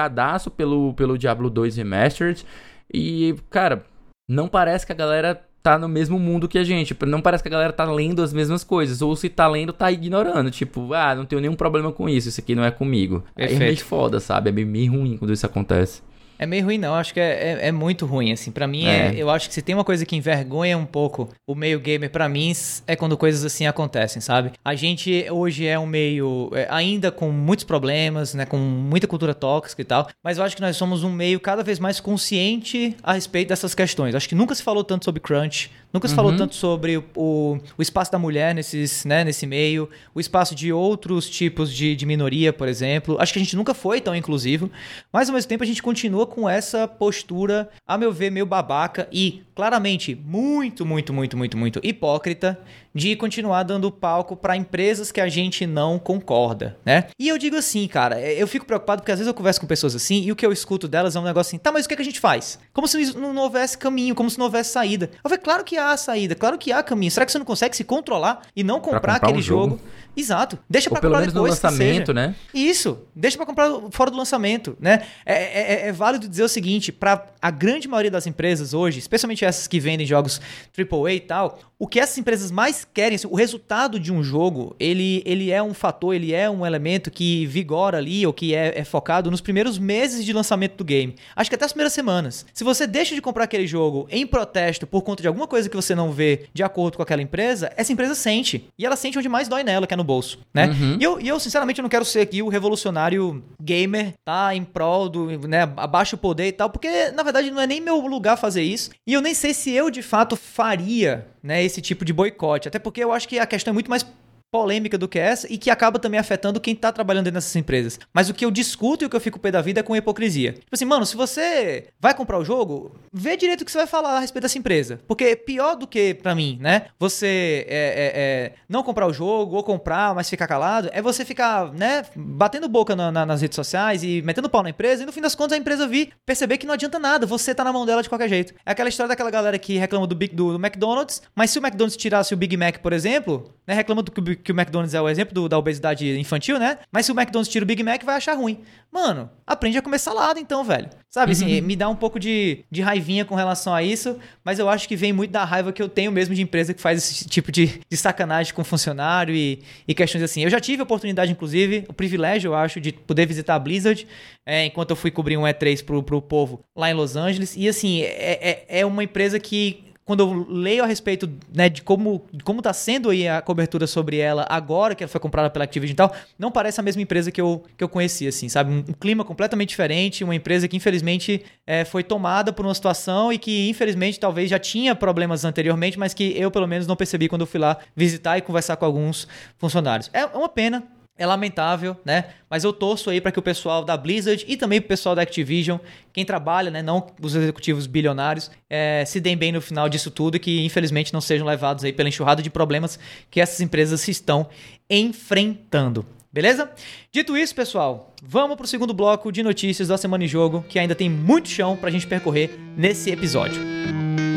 [0.00, 2.44] empolgadaço pelo, pelo Diablo 2 Remastered.
[2.92, 3.84] E, cara,
[4.28, 6.96] não parece que a galera tá no mesmo mundo que a gente.
[7.06, 9.02] Não parece que a galera tá lendo as mesmas coisas.
[9.02, 10.50] Ou se tá lendo, tá ignorando.
[10.50, 12.28] Tipo, ah, não tenho nenhum problema com isso.
[12.28, 13.24] Isso aqui não é comigo.
[13.34, 13.60] Perfeito.
[13.60, 14.50] Aí é meio foda, sabe?
[14.50, 16.02] É meio ruim quando isso acontece.
[16.40, 16.94] É meio ruim, não.
[16.94, 18.50] Acho que é, é, é muito ruim, assim.
[18.50, 19.08] para mim, é.
[19.08, 19.14] é.
[19.14, 22.26] eu acho que se tem uma coisa que envergonha um pouco o meio gamer, para
[22.30, 22.50] mim,
[22.86, 24.52] é quando coisas assim acontecem, sabe?
[24.64, 28.46] A gente hoje é um meio é, ainda com muitos problemas, né?
[28.46, 30.08] Com muita cultura tóxica e tal.
[30.24, 33.74] Mas eu acho que nós somos um meio cada vez mais consciente a respeito dessas
[33.74, 34.14] questões.
[34.14, 36.16] Acho que nunca se falou tanto sobre crunch, nunca se uhum.
[36.16, 40.54] falou tanto sobre o, o, o, espaço da mulher nesses, né, nesse meio, o espaço
[40.54, 43.16] de outros tipos de, de minoria, por exemplo.
[43.20, 44.70] Acho que a gente nunca foi tão inclusivo,
[45.12, 49.06] mas ao mesmo tempo a gente continua com essa postura, a meu ver, meio babaca
[49.12, 52.58] e claramente muito, muito, muito, muito, muito hipócrita
[52.94, 57.06] de continuar dando palco para empresas que a gente não concorda, né?
[57.18, 59.94] E eu digo assim, cara, eu fico preocupado porque às vezes eu converso com pessoas
[59.94, 61.94] assim e o que eu escuto delas é um negócio assim, tá, mas o que,
[61.94, 62.58] é que a gente faz?
[62.72, 65.10] Como se não houvesse caminho, como se não houvesse saída.
[65.12, 67.10] Eu falei, claro que há saída, claro que há caminho.
[67.10, 69.70] Será que você não consegue se controlar e não comprar, comprar aquele um jogo?
[69.70, 69.80] jogo?
[70.16, 70.58] Exato.
[70.68, 71.34] Deixa para comprar depois.
[71.34, 72.34] no lançamento, né?
[72.52, 72.98] Isso.
[73.14, 75.06] Deixa para comprar fora do lançamento, né?
[75.24, 78.98] É, é, é, é válido dizer o seguinte: para a grande maioria das empresas hoje,
[78.98, 80.40] especialmente essas que vendem jogos
[80.76, 85.22] AAA e tal, o que essas empresas mais querem, o resultado de um jogo, ele,
[85.24, 88.84] ele é um fator, ele é um elemento que vigora ali, ou que é, é,
[88.84, 91.14] focado nos primeiros meses de lançamento do game.
[91.34, 92.46] Acho que até as primeiras semanas.
[92.52, 95.76] Se você deixa de comprar aquele jogo em protesto por conta de alguma coisa que
[95.76, 98.64] você não vê de acordo com aquela empresa, essa empresa sente.
[98.78, 100.66] E ela sente onde mais dói nela, que é no bolso, né?
[100.66, 100.96] Uhum.
[101.00, 104.54] E, eu, e eu, sinceramente, não quero ser aqui o revolucionário gamer, tá?
[104.54, 107.80] Em prol do, né, abaixo o poder e tal, porque, na verdade, não é nem
[107.80, 108.90] meu lugar fazer isso.
[109.06, 112.68] E eu nem sei se eu, de fato, faria né, esse tipo de boicote.
[112.70, 114.06] Até porque eu acho que a questão é muito mais
[114.50, 117.98] polêmica do que essa e que acaba também afetando quem tá trabalhando dentro dessas empresas.
[118.12, 119.94] Mas o que eu discuto e o que eu fico pé da vida é com
[119.94, 120.52] hipocrisia.
[120.52, 123.86] Tipo assim, mano, se você vai comprar o jogo, vê direito o que você vai
[123.86, 125.00] falar a respeito dessa empresa.
[125.06, 129.56] Porque pior do que, para mim, né, você é, é, é, não comprar o jogo
[129.56, 133.56] ou comprar, mas ficar calado, é você ficar, né, batendo boca na, na, nas redes
[133.56, 136.58] sociais e metendo pau na empresa e no fim das contas a empresa vir perceber
[136.58, 138.54] que não adianta nada, você tá na mão dela de qualquer jeito.
[138.66, 141.62] É aquela história daquela galera que reclama do, Big, do, do McDonald's, mas se o
[141.62, 144.94] McDonald's tirasse o Big Mac, por exemplo, né, reclama do que o que o McDonald's
[144.94, 146.78] é o exemplo do, da obesidade infantil, né?
[146.90, 148.60] Mas se o McDonald's tira o Big Mac, vai achar ruim.
[148.92, 150.88] Mano, aprende a comer salada então, velho.
[151.08, 151.66] Sabe, assim, uhum.
[151.66, 154.96] me dá um pouco de, de raivinha com relação a isso, mas eu acho que
[154.96, 157.80] vem muito da raiva que eu tenho mesmo de empresa que faz esse tipo de,
[157.88, 160.42] de sacanagem com funcionário e, e questões assim.
[160.42, 164.06] Eu já tive a oportunidade, inclusive, o privilégio, eu acho, de poder visitar a Blizzard
[164.46, 167.54] é, enquanto eu fui cobrir um E3 pro, pro povo lá em Los Angeles.
[167.56, 171.82] E assim, é, é, é uma empresa que quando eu leio a respeito né, de
[171.82, 175.64] como como está sendo aí a cobertura sobre ela agora que ela foi comprada pela
[175.64, 178.72] Activision e tal, não parece a mesma empresa que eu, que eu conheci, assim, sabe?
[178.72, 183.38] Um, clima completamente diferente, uma empresa que infelizmente é, foi tomada por uma situação e
[183.38, 187.42] que infelizmente talvez já tinha problemas anteriormente, mas que eu pelo menos não percebi quando
[187.42, 190.10] eu fui lá visitar e conversar com alguns funcionários.
[190.12, 190.82] É uma pena,
[191.20, 192.30] é lamentável, né?
[192.48, 195.20] Mas eu torço aí para que o pessoal da Blizzard e também o pessoal da
[195.20, 195.78] Activision,
[196.14, 200.38] quem trabalha, né, não os executivos bilionários, é, se deem bem no final disso tudo
[200.38, 202.98] e que infelizmente não sejam levados aí pela enxurrada de problemas
[203.30, 204.48] que essas empresas estão
[204.88, 206.06] enfrentando.
[206.32, 206.70] Beleza?
[207.12, 210.78] Dito isso, pessoal, vamos para o segundo bloco de notícias da Semana em Jogo, que
[210.78, 213.60] ainda tem muito chão para a gente percorrer nesse episódio.
[213.60, 214.29] voltando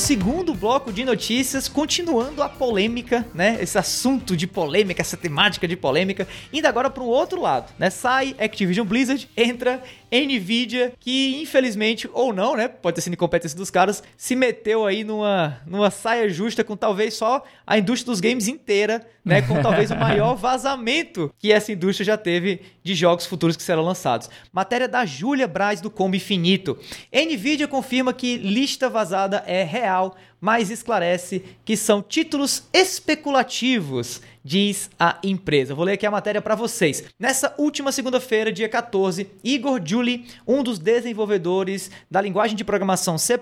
[0.00, 3.58] segundo bloco de notícias, continuando a polêmica, né?
[3.60, 7.90] Esse assunto de polêmica, essa temática de polêmica, indo agora para o outro lado, né?
[7.90, 12.68] Sai Activision Blizzard, entra Nvidia, que infelizmente, ou não, né?
[12.68, 17.14] Pode ter sido incompetência dos caras, se meteu aí numa, numa saia justa com talvez
[17.14, 19.42] só a indústria dos games inteira, né?
[19.42, 23.82] Com talvez o maior vazamento que essa indústria já teve de jogos futuros que serão
[23.82, 24.28] lançados.
[24.52, 26.78] Matéria da Júlia Braz do Combo Infinito.
[27.12, 35.18] Nvidia confirma que lista vazada é real mas esclarece que são títulos especulativos diz a
[35.22, 35.74] empresa.
[35.74, 37.04] Vou ler aqui a matéria para vocês.
[37.18, 43.38] Nessa última segunda-feira, dia 14, Igor Julie, um dos desenvolvedores da linguagem de programação C++,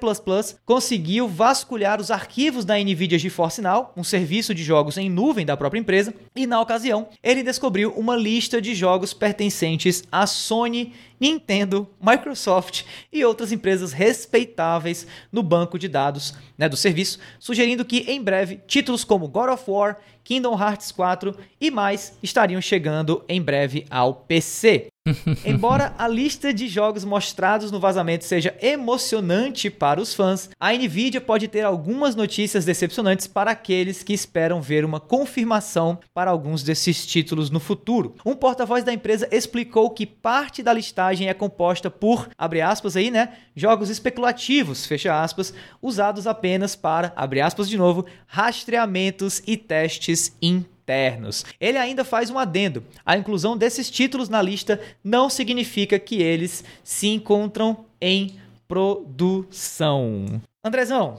[0.65, 5.57] conseguiu vasculhar os arquivos da NVIDIA GeForce Now, um serviço de jogos em nuvem da
[5.57, 11.88] própria empresa, e na ocasião, ele descobriu uma lista de jogos pertencentes à Sony Nintendo,
[12.00, 18.22] Microsoft e outras empresas respeitáveis no banco de dados né, do serviço, sugerindo que em
[18.22, 19.98] breve títulos como God of War,
[20.29, 24.88] Kingdom Hearts 4 e mais estariam chegando em breve ao PC.
[25.45, 31.19] Embora a lista de jogos mostrados no vazamento seja emocionante para os fãs, a Nvidia
[31.19, 37.07] pode ter algumas notícias decepcionantes para aqueles que esperam ver uma confirmação para alguns desses
[37.07, 38.14] títulos no futuro.
[38.25, 43.11] Um porta-voz da empresa explicou que parte da listagem é composta por, abre aspas aí,
[43.11, 50.17] né, jogos especulativos, fecha aspas, usados apenas para, abre aspas de novo, rastreamentos e testes
[50.40, 51.44] internos internos.
[51.61, 52.83] Ele ainda faz um adendo.
[53.04, 60.40] A inclusão desses títulos na lista não significa que eles se encontram em produção.
[60.64, 61.18] Andrezão,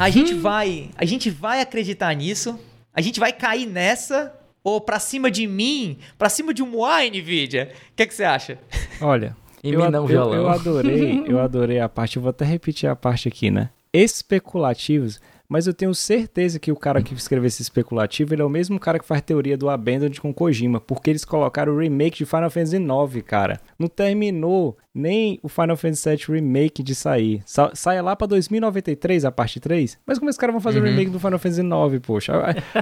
[0.00, 0.12] a hum.
[0.12, 2.58] gente vai, a gente vai acreditar nisso?
[2.94, 4.34] A gente vai cair nessa
[4.64, 7.72] ou pra cima de mim, pra cima de um Moai, Nvidia?
[7.92, 8.58] O que, é que você acha?
[9.00, 13.28] Olha, eu, eu, eu, adorei, eu adorei a parte, eu vou até repetir a parte
[13.28, 13.70] aqui, né?
[13.92, 18.48] Especulativos mas eu tenho certeza que o cara que escreveu esse especulativo, ele é o
[18.48, 22.24] mesmo cara que faz teoria do Abandoned com Kojima, porque eles colocaram o remake de
[22.24, 23.60] Final Fantasy IX, cara.
[23.76, 27.42] Não terminou nem o Final Fantasy VII Remake de sair.
[27.44, 29.98] Sa sai lá pra 2093 a parte 3.
[30.06, 30.86] Mas como os caras vão fazer uhum.
[30.86, 32.32] o remake do Final Fantasy IX, poxa?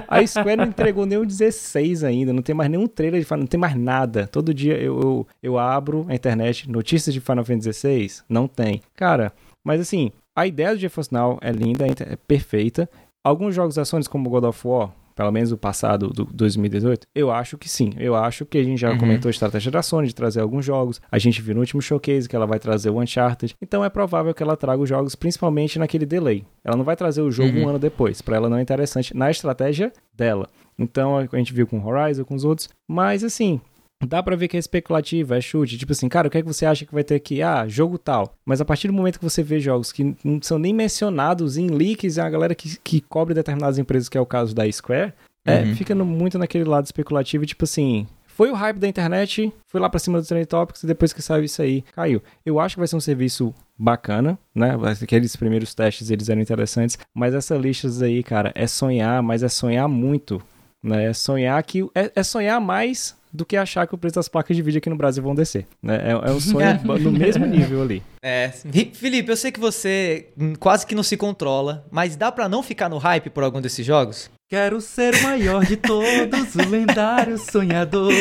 [0.07, 3.25] A, a Square não entregou nem o 16 ainda, não tem mais nenhum trailer de
[3.25, 4.27] Final, não tem mais nada.
[4.27, 8.83] Todo dia eu, eu, eu abro a internet, notícias de Final Fantasy XVI, não tem.
[8.95, 12.89] Cara, mas assim, a ideia do GeForce Now é linda, é perfeita.
[13.21, 17.29] Alguns jogos da Sony, como God of War, pelo menos o passado do 2018, eu
[17.29, 17.91] acho que sim.
[17.97, 18.97] Eu acho que a gente já uhum.
[18.97, 21.01] comentou a estratégia da Sony de trazer alguns jogos.
[21.11, 23.53] A gente viu no último showcase que ela vai trazer o Uncharted.
[23.61, 26.45] Então é provável que ela traga os jogos principalmente naquele delay.
[26.63, 27.65] Ela não vai trazer o jogo uhum.
[27.65, 28.21] um ano depois.
[28.21, 30.47] Para ela não é interessante na estratégia dela.
[30.77, 32.69] Então a gente viu com Horizon, com os outros.
[32.87, 33.59] Mas assim,
[34.07, 35.77] Dá pra ver que é especulativo, é chute.
[35.77, 37.41] Tipo assim, cara, o que é que você acha que vai ter aqui?
[37.41, 38.33] Ah, jogo tal.
[38.45, 41.67] Mas a partir do momento que você vê jogos que não são nem mencionados em
[41.67, 45.13] leaks, é a galera que, que cobre determinadas empresas, que é o caso da Square,
[45.45, 45.75] é, uhum.
[45.75, 49.89] fica no, muito naquele lado especulativo, tipo assim, foi o hype da internet, foi lá
[49.89, 52.21] pra cima do Trend Topics e depois que saiu isso aí, caiu.
[52.45, 54.77] Eu acho que vai ser um serviço bacana, né?
[55.03, 59.49] Aqueles primeiros testes eles eram interessantes, mas essa lista aí, cara, é sonhar, mas é
[59.49, 60.41] sonhar muito,
[60.81, 61.05] né?
[61.07, 64.55] É sonhar que é, é sonhar mais do que achar que o preço das placas
[64.55, 65.65] de vídeo aqui no Brasil vão descer.
[65.81, 66.01] Né?
[66.03, 68.03] É, é um sonho no mesmo nível ali.
[68.21, 68.49] É,
[68.93, 70.27] Felipe, eu sei que você
[70.59, 73.85] quase que não se controla, mas dá para não ficar no hype por algum desses
[73.85, 74.29] jogos?
[74.49, 78.11] Quero ser o maior de todos, o lendário sonhador,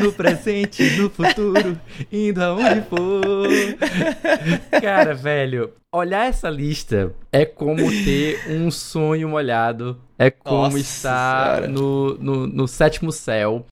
[0.00, 3.48] no presente e no futuro, indo aonde for.
[4.82, 11.68] Cara, velho, olhar essa lista é como ter um sonho molhado, é como Nossa estar
[11.68, 13.64] no, no, no sétimo céu,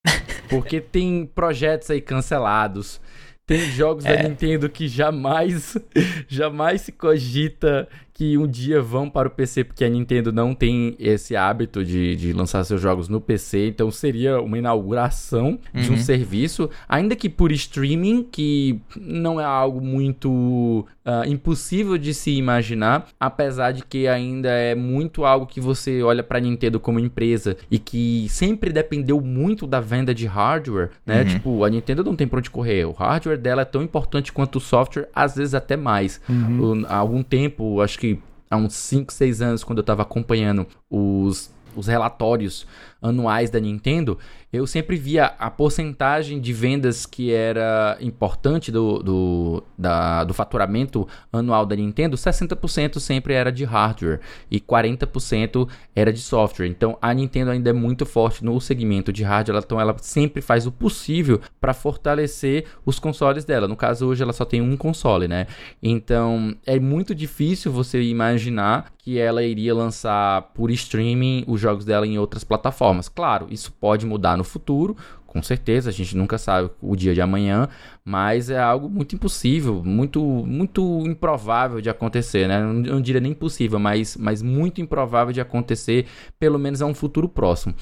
[0.49, 3.01] porque tem projetos aí cancelados.
[3.47, 4.17] Tem jogos é.
[4.17, 5.77] da Nintendo que jamais,
[6.27, 10.97] jamais se cogita que um dia vão para o PC, porque a Nintendo não tem
[10.99, 15.83] esse hábito de, de lançar seus jogos no PC, então seria uma inauguração uhum.
[15.83, 16.01] de um uhum.
[16.01, 23.07] serviço, ainda que por streaming, que não é algo muito uh, impossível de se imaginar,
[23.21, 27.55] apesar de que ainda é muito algo que você olha para a Nintendo como empresa
[27.71, 31.21] e que sempre dependeu muito da venda de hardware, né?
[31.21, 31.29] Uhum.
[31.29, 34.57] Tipo, a Nintendo não tem pra onde correr, o hardware dela é tão importante quanto
[34.57, 36.19] o software, às vezes até mais.
[36.27, 36.87] Uhum.
[36.89, 38.06] há algum tempo, acho que
[38.51, 42.67] há uns 5, 6 anos, quando eu estava acompanhando os, os relatórios
[43.07, 44.19] anuais da Nintendo,
[44.53, 51.07] eu sempre via a porcentagem de vendas que era importante do, do, da, do faturamento
[51.33, 56.67] anual da Nintendo, 60% sempre era de hardware e 40% era de software.
[56.67, 60.67] Então a Nintendo ainda é muito forte no segmento de hardware, então ela sempre faz
[60.67, 63.69] o possível para fortalecer os consoles dela.
[63.69, 65.47] No caso, hoje ela só tem um console, né?
[65.83, 72.07] Então é muito difícil você imaginar que ela iria lançar por streaming os jogos dela
[72.07, 72.96] em outras plataformas.
[73.09, 77.21] Claro, isso pode mudar no futuro, com certeza, a gente nunca sabe o dia de
[77.21, 77.69] amanhã,
[78.05, 82.61] mas é algo muito impossível, muito muito improvável de acontecer, né?
[82.61, 86.07] Eu não diria nem impossível, mas, mas muito improvável de acontecer,
[86.39, 87.75] pelo menos a um futuro próximo.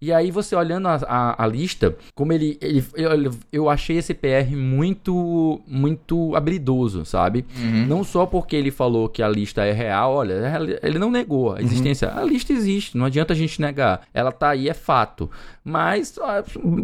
[0.00, 4.14] E aí você olhando a, a, a lista, como ele, ele eu, eu, achei esse
[4.14, 7.44] PR muito muito habilidoso, sabe?
[7.58, 7.86] Uhum.
[7.86, 10.34] Não só porque ele falou que a lista é real, olha,
[10.84, 11.58] ele não negou a uhum.
[11.60, 12.12] existência.
[12.12, 12.18] Uhum.
[12.18, 14.02] A lista existe, não adianta a gente negar.
[14.14, 15.28] Ela tá aí, é fato.
[15.64, 16.16] Mas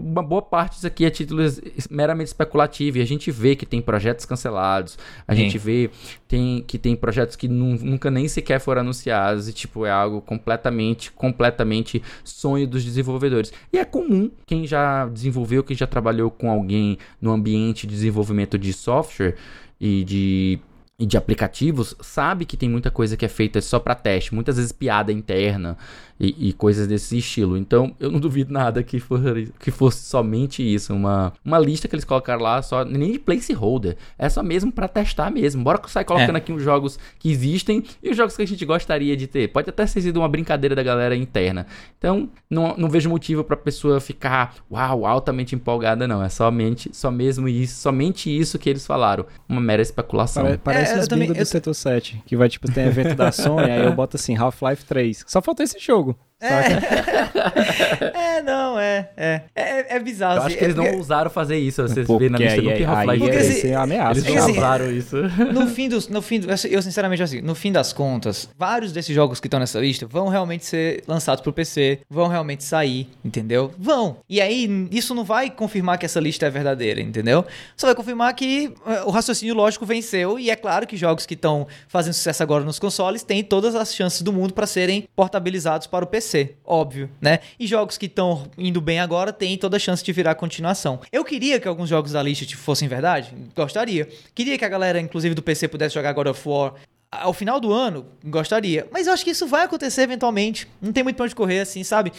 [0.05, 1.43] uma boa parte disso aqui é título
[1.90, 5.43] meramente especulativo e a gente vê que tem projetos cancelados, a Sim.
[5.43, 5.90] gente vê
[6.29, 11.11] tem, que tem projetos que nunca nem sequer foram anunciados e tipo é algo completamente,
[11.11, 13.51] completamente sonho dos desenvolvedores.
[13.73, 18.59] E é comum quem já desenvolveu, quem já trabalhou com alguém no ambiente de desenvolvimento
[18.59, 19.37] de software
[19.81, 20.61] e de
[20.99, 24.57] e de aplicativos sabe que tem muita coisa que é feita só para teste, muitas
[24.57, 25.77] vezes piada interna,
[26.19, 27.57] e, e, coisas desse estilo.
[27.57, 29.21] Então, eu não duvido nada que, for,
[29.59, 33.97] que fosse somente isso, uma, uma lista que eles colocaram lá, só nem de placeholder,
[34.19, 35.63] é só mesmo para testar mesmo.
[35.65, 36.38] Bora sair colocando é.
[36.38, 39.49] aqui os jogos que existem e os jogos que a gente gostaria de ter.
[39.49, 41.67] Pode até ser sido uma brincadeira da galera interna.
[41.99, 46.23] Então, não, não vejo motivo para pessoa ficar, uau, altamente empolgada, não.
[46.23, 49.27] É somente, só mesmo isso, somente isso que eles falaram.
[49.49, 50.45] Uma mera especulação.
[50.45, 51.47] Pare, parece é, os também, do eu...
[51.47, 55.25] Setor 7, que vai, tipo, tem evento da Sony, aí eu boto assim, Half-Life 3.
[55.27, 56.19] Só falta esse jogo.
[56.45, 58.37] É.
[58.38, 59.40] é, não, é, é.
[59.55, 60.35] É, é bizarro.
[60.35, 61.83] Eu assim, acho que eles não ousaram fazer isso.
[61.83, 63.65] Vocês Pô, na lista do que Half-Life 3.
[63.65, 64.21] É ameaça.
[64.21, 65.17] Eles não ousaram isso.
[65.53, 69.15] No fim, dos, no fim do, eu sinceramente assim, no fim das contas, vários desses
[69.15, 73.73] jogos que estão nessa lista vão realmente ser lançados pro PC, vão realmente sair, entendeu?
[73.79, 74.19] Vão.
[74.29, 77.45] E aí, isso não vai confirmar que essa lista é verdadeira, entendeu?
[77.77, 81.35] Só vai confirmar que uh, o raciocínio lógico venceu e é claro que jogos que
[81.35, 85.87] estão fazendo sucesso agora nos consoles têm todas as chances do mundo para serem portabilizados
[85.87, 86.34] para o PC
[86.65, 87.41] óbvio, né?
[87.59, 91.01] E jogos que estão indo bem agora têm toda a chance de virar continuação.
[91.13, 94.09] Eu queria que alguns jogos da lista tipo, fossem verdade, gostaria.
[94.35, 96.75] Queria que a galera, inclusive do PC, pudesse jogar God of War
[97.11, 98.87] ao final do ano, gostaria.
[98.91, 100.69] Mas eu acho que isso vai acontecer eventualmente.
[100.81, 102.13] Não tem muito pra onde correr, assim, sabe?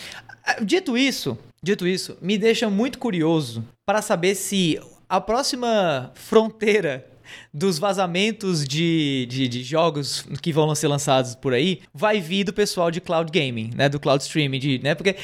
[0.61, 7.05] Dito isso, dito isso, me deixa muito curioso para saber se a próxima fronteira
[7.53, 12.53] dos vazamentos de, de, de, jogos que vão ser lançados por aí vai vir do
[12.53, 13.89] pessoal de cloud gaming, né?
[13.89, 14.95] Do cloud streaming, de, né?
[14.95, 15.15] Porque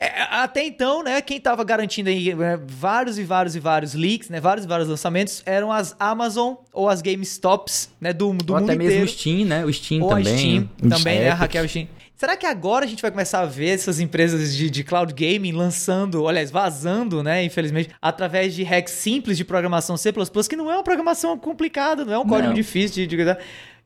[0.00, 4.28] é, até então, né, quem estava garantindo aí né, vários e vários e vários leaks,
[4.28, 8.60] né, vários e vários lançamentos, eram as Amazon ou as GameStops, né, do, do ou
[8.60, 10.34] mundo até mesmo o Steam, né, o Steam ou também.
[10.34, 11.88] A Steam também, né, a Raquel Steam.
[12.14, 15.52] Será que agora a gente vai começar a ver essas empresas de, de cloud gaming
[15.52, 20.12] lançando, aliás, vazando, né, infelizmente, através de hacks simples de programação C++,
[20.48, 22.54] que não é uma programação complicada, não é um código não.
[22.54, 23.36] difícil de, de...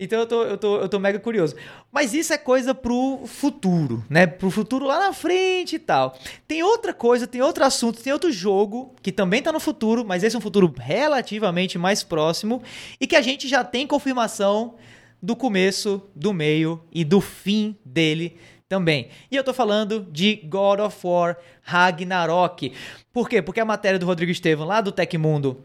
[0.02, 1.54] Então eu tô, eu, tô, eu tô mega curioso.
[1.92, 4.26] Mas isso é coisa pro futuro, né?
[4.26, 6.18] Pro futuro lá na frente e tal.
[6.48, 10.24] Tem outra coisa, tem outro assunto, tem outro jogo que também tá no futuro, mas
[10.24, 12.60] esse é um futuro relativamente mais próximo
[13.00, 14.74] e que a gente já tem confirmação
[15.22, 18.36] do começo, do meio e do fim dele
[18.68, 19.08] também.
[19.30, 22.72] E eu tô falando de God of War Ragnarok.
[23.12, 23.40] Por quê?
[23.40, 25.62] Porque a matéria do Rodrigo Estevam lá do Tecmundo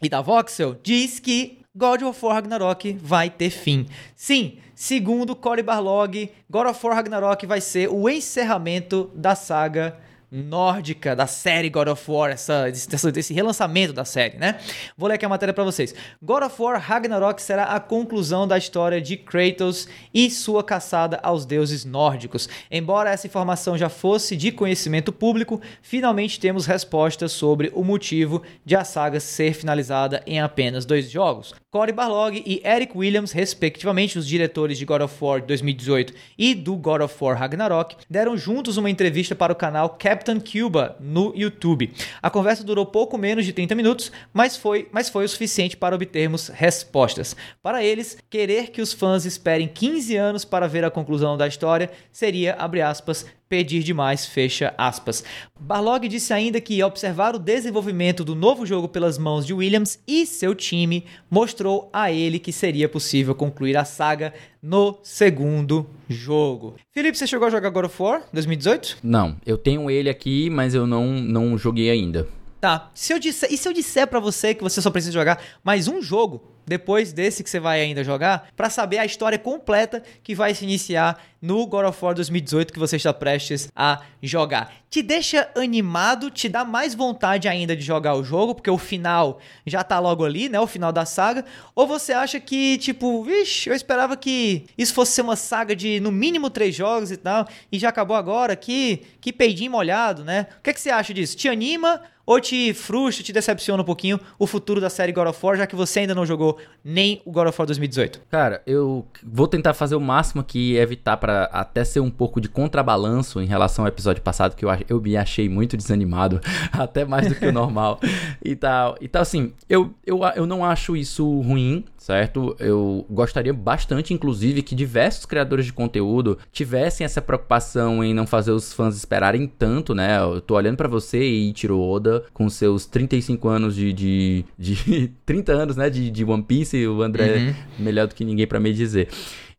[0.00, 3.86] e da Voxel diz que God of War Ragnarok vai ter fim.
[4.14, 9.98] Sim, segundo Cory Barlog, God of War Ragnarok vai ser o encerramento da saga
[10.32, 14.58] nórdica da série God of War, essa, esse, relançamento da série, né?
[14.96, 15.94] Vou ler aqui a matéria para vocês.
[16.22, 21.44] God of War Ragnarok será a conclusão da história de Kratos e sua caçada aos
[21.44, 22.48] deuses nórdicos.
[22.70, 28.74] Embora essa informação já fosse de conhecimento público, finalmente temos respostas sobre o motivo de
[28.74, 31.54] a saga ser finalizada em apenas dois jogos.
[31.70, 36.76] Cory Barlog e Eric Williams, respectivamente os diretores de God of War 2018 e do
[36.76, 41.32] God of War Ragnarok, deram juntos uma entrevista para o canal Cap Captain Cuba no
[41.34, 41.92] YouTube.
[42.22, 45.96] A conversa durou pouco menos de 30 minutos, mas foi, mas foi o suficiente para
[45.96, 47.34] obtermos respostas.
[47.60, 51.90] Para eles, querer que os fãs esperem 15 anos para ver a conclusão da história
[52.12, 55.22] seria, abre aspas, pedir demais, fecha aspas.
[55.60, 60.24] Barlog disse ainda que observar o desenvolvimento do novo jogo pelas mãos de Williams e
[60.24, 64.32] seu time mostrou a ele que seria possível concluir a saga
[64.62, 66.76] no segundo jogo.
[66.92, 69.00] Felipe, você chegou a jogar God of War 2018?
[69.02, 72.26] Não, eu tenho ele aqui, mas eu não, não joguei ainda.
[72.62, 72.92] Tá.
[72.94, 75.88] Se eu disser, e se eu disser para você que você só precisa jogar mais
[75.88, 80.32] um jogo depois desse que você vai ainda jogar, para saber a história completa que
[80.32, 84.72] vai se iniciar no God of War 2018 que você está prestes a jogar.
[84.88, 89.40] Te deixa animado, te dá mais vontade ainda de jogar o jogo, porque o final
[89.66, 90.60] já tá logo ali, né?
[90.60, 91.44] O final da saga.
[91.74, 95.98] Ou você acha que, tipo, vixe, eu esperava que isso fosse ser uma saga de
[95.98, 100.46] no mínimo três jogos e tal, e já acabou agora, que, que peidinho molhado, né?
[100.60, 101.36] O que, é que você acha disso?
[101.36, 105.44] Te anima Ou te frustra, te decepciona um pouquinho o futuro da série God of
[105.44, 108.20] War, já que você ainda não jogou nem o God of War 2018?
[108.30, 112.48] Cara, eu vou tentar fazer o máximo aqui evitar para até ser um pouco de
[112.48, 116.40] contrabalanço em relação ao episódio passado, que eu, eu me achei muito desanimado,
[116.72, 117.98] até mais do que o normal
[118.44, 118.96] e tal.
[119.00, 122.56] E tal, assim, eu, eu, eu não acho isso ruim, certo?
[122.58, 128.50] Eu gostaria bastante, inclusive, que diversos criadores de conteúdo tivessem essa preocupação em não fazer
[128.50, 130.18] os fãs esperarem tanto, né?
[130.18, 135.12] Eu tô olhando para você e Ichiro Oda com seus 35 anos de, de, de
[135.24, 137.54] 30 anos, né, de, de One Piece, o André uhum.
[137.78, 139.08] melhor do que ninguém para me dizer.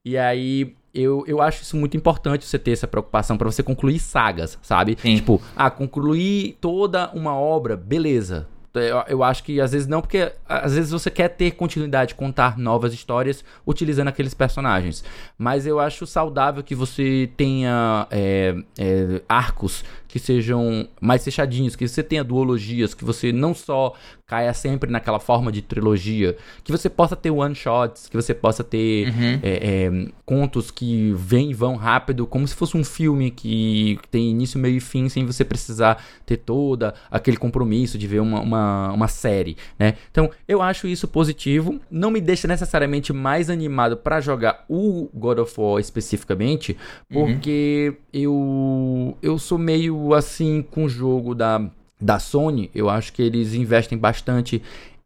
[0.03, 3.99] E aí, eu, eu acho isso muito importante você ter essa preocupação para você concluir
[3.99, 4.97] sagas, sabe?
[5.01, 5.15] Sim.
[5.15, 8.47] Tipo, ah, concluir toda uma obra, beleza.
[8.75, 12.57] Eu, eu, acho que às vezes não, porque às vezes você quer ter continuidade, contar
[12.57, 15.03] novas histórias utilizando aqueles personagens.
[15.37, 19.83] Mas eu acho saudável que você tenha é, é, arcos
[20.13, 23.95] que sejam mais fechadinhos, que você tenha duologias, que você não só
[24.27, 29.07] caia sempre naquela forma de trilogia, que você possa ter one-shots, que você possa ter
[29.07, 29.39] uhum.
[29.41, 34.29] é, é, contos que vêm e vão rápido, como se fosse um filme que tem
[34.29, 38.91] início, meio e fim, sem você precisar ter toda aquele compromisso de ver uma, uma,
[38.91, 39.95] uma série, né?
[40.11, 45.39] Então, eu acho isso positivo, não me deixa necessariamente mais animado para jogar o God
[45.39, 46.77] of War especificamente,
[47.09, 47.25] uhum.
[47.25, 47.97] porque uhum.
[48.13, 51.69] eu, eu sou meio assim com o jogo da,
[52.01, 54.59] da Sony, eu acho que eles investem bastante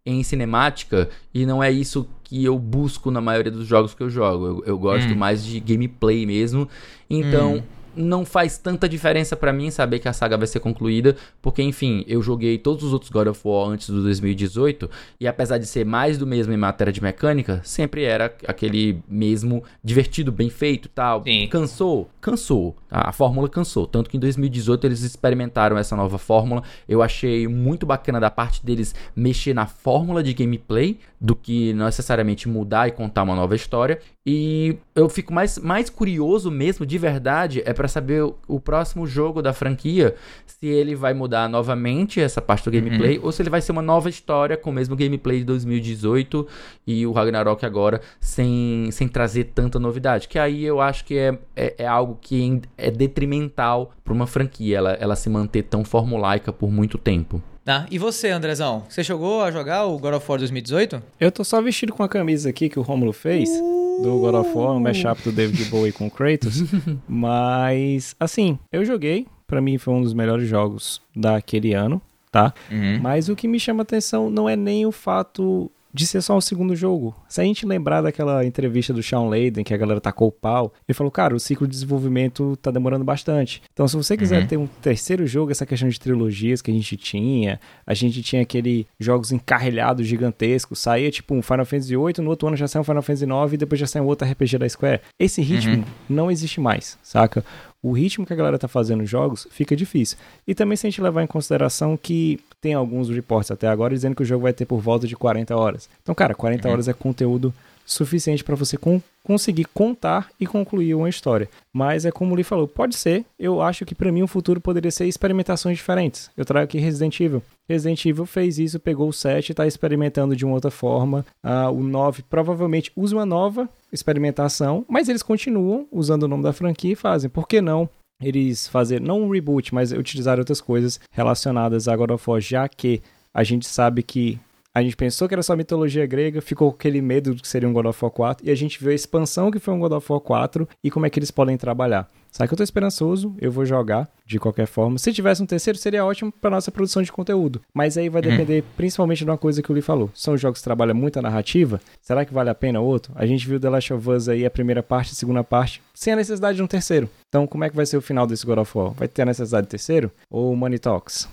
[0.06, 4.10] em cinemática e não é isso que eu busco na maioria dos jogos que eu
[4.10, 4.45] jogo.
[4.45, 5.18] Eu, eu gosto hum.
[5.18, 6.70] mais de gameplay mesmo.
[7.10, 7.64] Então, hum
[7.98, 12.06] não faz tanta diferença para mim saber que a saga vai ser concluída, porque enfim,
[12.08, 14.89] eu joguei todos os outros God of War antes do 2018
[15.20, 19.64] e apesar de ser mais do mesmo em matéria de mecânica, sempre era aquele mesmo
[19.84, 21.24] divertido, bem feito, tal.
[21.24, 21.48] Sim.
[21.48, 22.10] Cansou?
[22.22, 22.76] Cansou.
[22.90, 26.64] A fórmula cansou, tanto que em 2018 eles experimentaram essa nova fórmula.
[26.88, 32.48] Eu achei muito bacana da parte deles mexer na fórmula de gameplay do que necessariamente
[32.48, 34.00] mudar e contar uma nova história.
[34.26, 39.08] E eu fico mais, mais curioso mesmo, de verdade, é para saber o, o, próximo
[39.08, 40.16] jogo da franquia,
[40.46, 43.26] se ele vai mudar novamente essa parte do gameplay, uhum.
[43.26, 46.46] ou se ele vai ser uma nova história com o mesmo gameplay de 2018
[46.86, 50.28] e o Ragnarok agora, sem, sem trazer tanta novidade.
[50.28, 54.78] Que aí eu acho que é, é, é algo que é detrimental para uma franquia,
[54.78, 57.42] ela, ela se manter tão formulaica por muito tempo.
[57.66, 57.86] Tá.
[57.92, 58.86] E você, Andrezão?
[58.88, 61.04] Você chegou a jogar o God of War 2018?
[61.20, 63.50] Eu tô só vestido com a camisa aqui que o Romulo fez.
[63.50, 64.02] Uh...
[64.02, 66.64] Do God of War, um mashup do David Bowie com Kratos.
[67.10, 69.28] Mas, assim, eu joguei.
[69.46, 72.02] Para mim foi um dos melhores jogos daquele ano,
[72.32, 72.54] tá?
[72.72, 73.00] Uhum.
[73.02, 76.41] Mas o que me chama atenção não é nem o fato de ser só o
[76.41, 77.16] segundo jogo.
[77.28, 80.72] Se a gente lembrar daquela entrevista do Sean Layden, que a galera tacou o pau,
[80.88, 83.64] ele falou, cara, o ciclo de desenvolvimento tá demorando bastante.
[83.74, 84.48] Então, se você quiser uhum.
[84.48, 88.43] ter um terceiro jogo, essa questão de trilogias que a gente tinha, a gente tinha
[88.43, 92.82] aquele jogos encarrilhados gigantescos, saía tipo um Final Fantasy VIII, no outro ano já saiu
[92.82, 95.02] um Final Fantasy IX e depois já saiu um outro RPG da Square.
[95.20, 95.84] Esse ritmo uhum.
[96.08, 97.43] não existe mais, saca?
[97.88, 100.18] O ritmo que a galera tá fazendo os jogos fica difícil.
[100.48, 104.16] E também se a gente levar em consideração que tem alguns reports até agora dizendo
[104.16, 105.90] que o jogo vai ter por volta de 40 horas.
[106.02, 106.74] Então, cara, 40 uhum.
[106.74, 107.54] horas é conteúdo
[107.86, 111.50] suficiente para você com, conseguir contar e concluir uma história.
[111.72, 113.24] Mas é como o Lee falou, pode ser.
[113.40, 116.30] Eu acho que para mim o futuro poderia ser experimentações diferentes.
[116.36, 117.42] Eu trago aqui Resident Evil.
[117.68, 121.26] Resident Evil fez isso, pegou o 7 e está experimentando de uma outra forma.
[121.44, 126.54] Uh, o 9 provavelmente usa uma nova experimentação, mas eles continuam usando o nome da
[126.54, 127.30] franquia e fazem.
[127.30, 127.90] Por que não
[128.22, 132.68] eles fazer não um reboot, mas utilizar outras coisas relacionadas a God of War, já
[132.68, 133.02] que
[133.34, 134.40] a gente sabe que
[134.74, 137.68] a gente pensou que era só mitologia grega, ficou com aquele medo de que seria
[137.68, 139.94] um God of War 4, e a gente viu a expansão que foi um God
[139.94, 142.08] of War 4 e como é que eles podem trabalhar.
[142.38, 145.00] Sabe que eu tô esperançoso, eu vou jogar de qualquer forma.
[145.00, 147.62] Se tivesse um terceiro, seria ótimo para nossa produção de conteúdo.
[147.74, 148.30] Mas aí vai uhum.
[148.30, 150.12] depender principalmente de uma coisa que o Lee falou.
[150.14, 151.82] São jogos que trabalham muito a narrativa.
[152.00, 153.12] Será que vale a pena outro?
[153.16, 156.14] A gente viu The Last of Us aí, a primeira parte, a segunda parte, sem
[156.14, 157.10] a necessidade de um terceiro.
[157.28, 158.92] Então, como é que vai ser o final desse God of War?
[158.92, 160.12] Vai ter a necessidade de terceiro?
[160.30, 161.28] Ou Money Talks?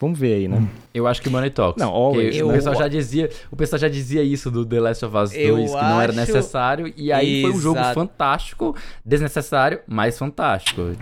[0.00, 0.66] Vamos ver aí, né?
[0.94, 1.82] Eu acho que Money Talks.
[1.82, 5.04] Não, always, eu, o pessoal já dizia, o pessoal já dizia isso do The Last
[5.04, 7.52] of Us 2 eu que não era necessário e aí Exato.
[7.52, 10.47] foi um jogo fantástico, desnecessário, mas fantástico.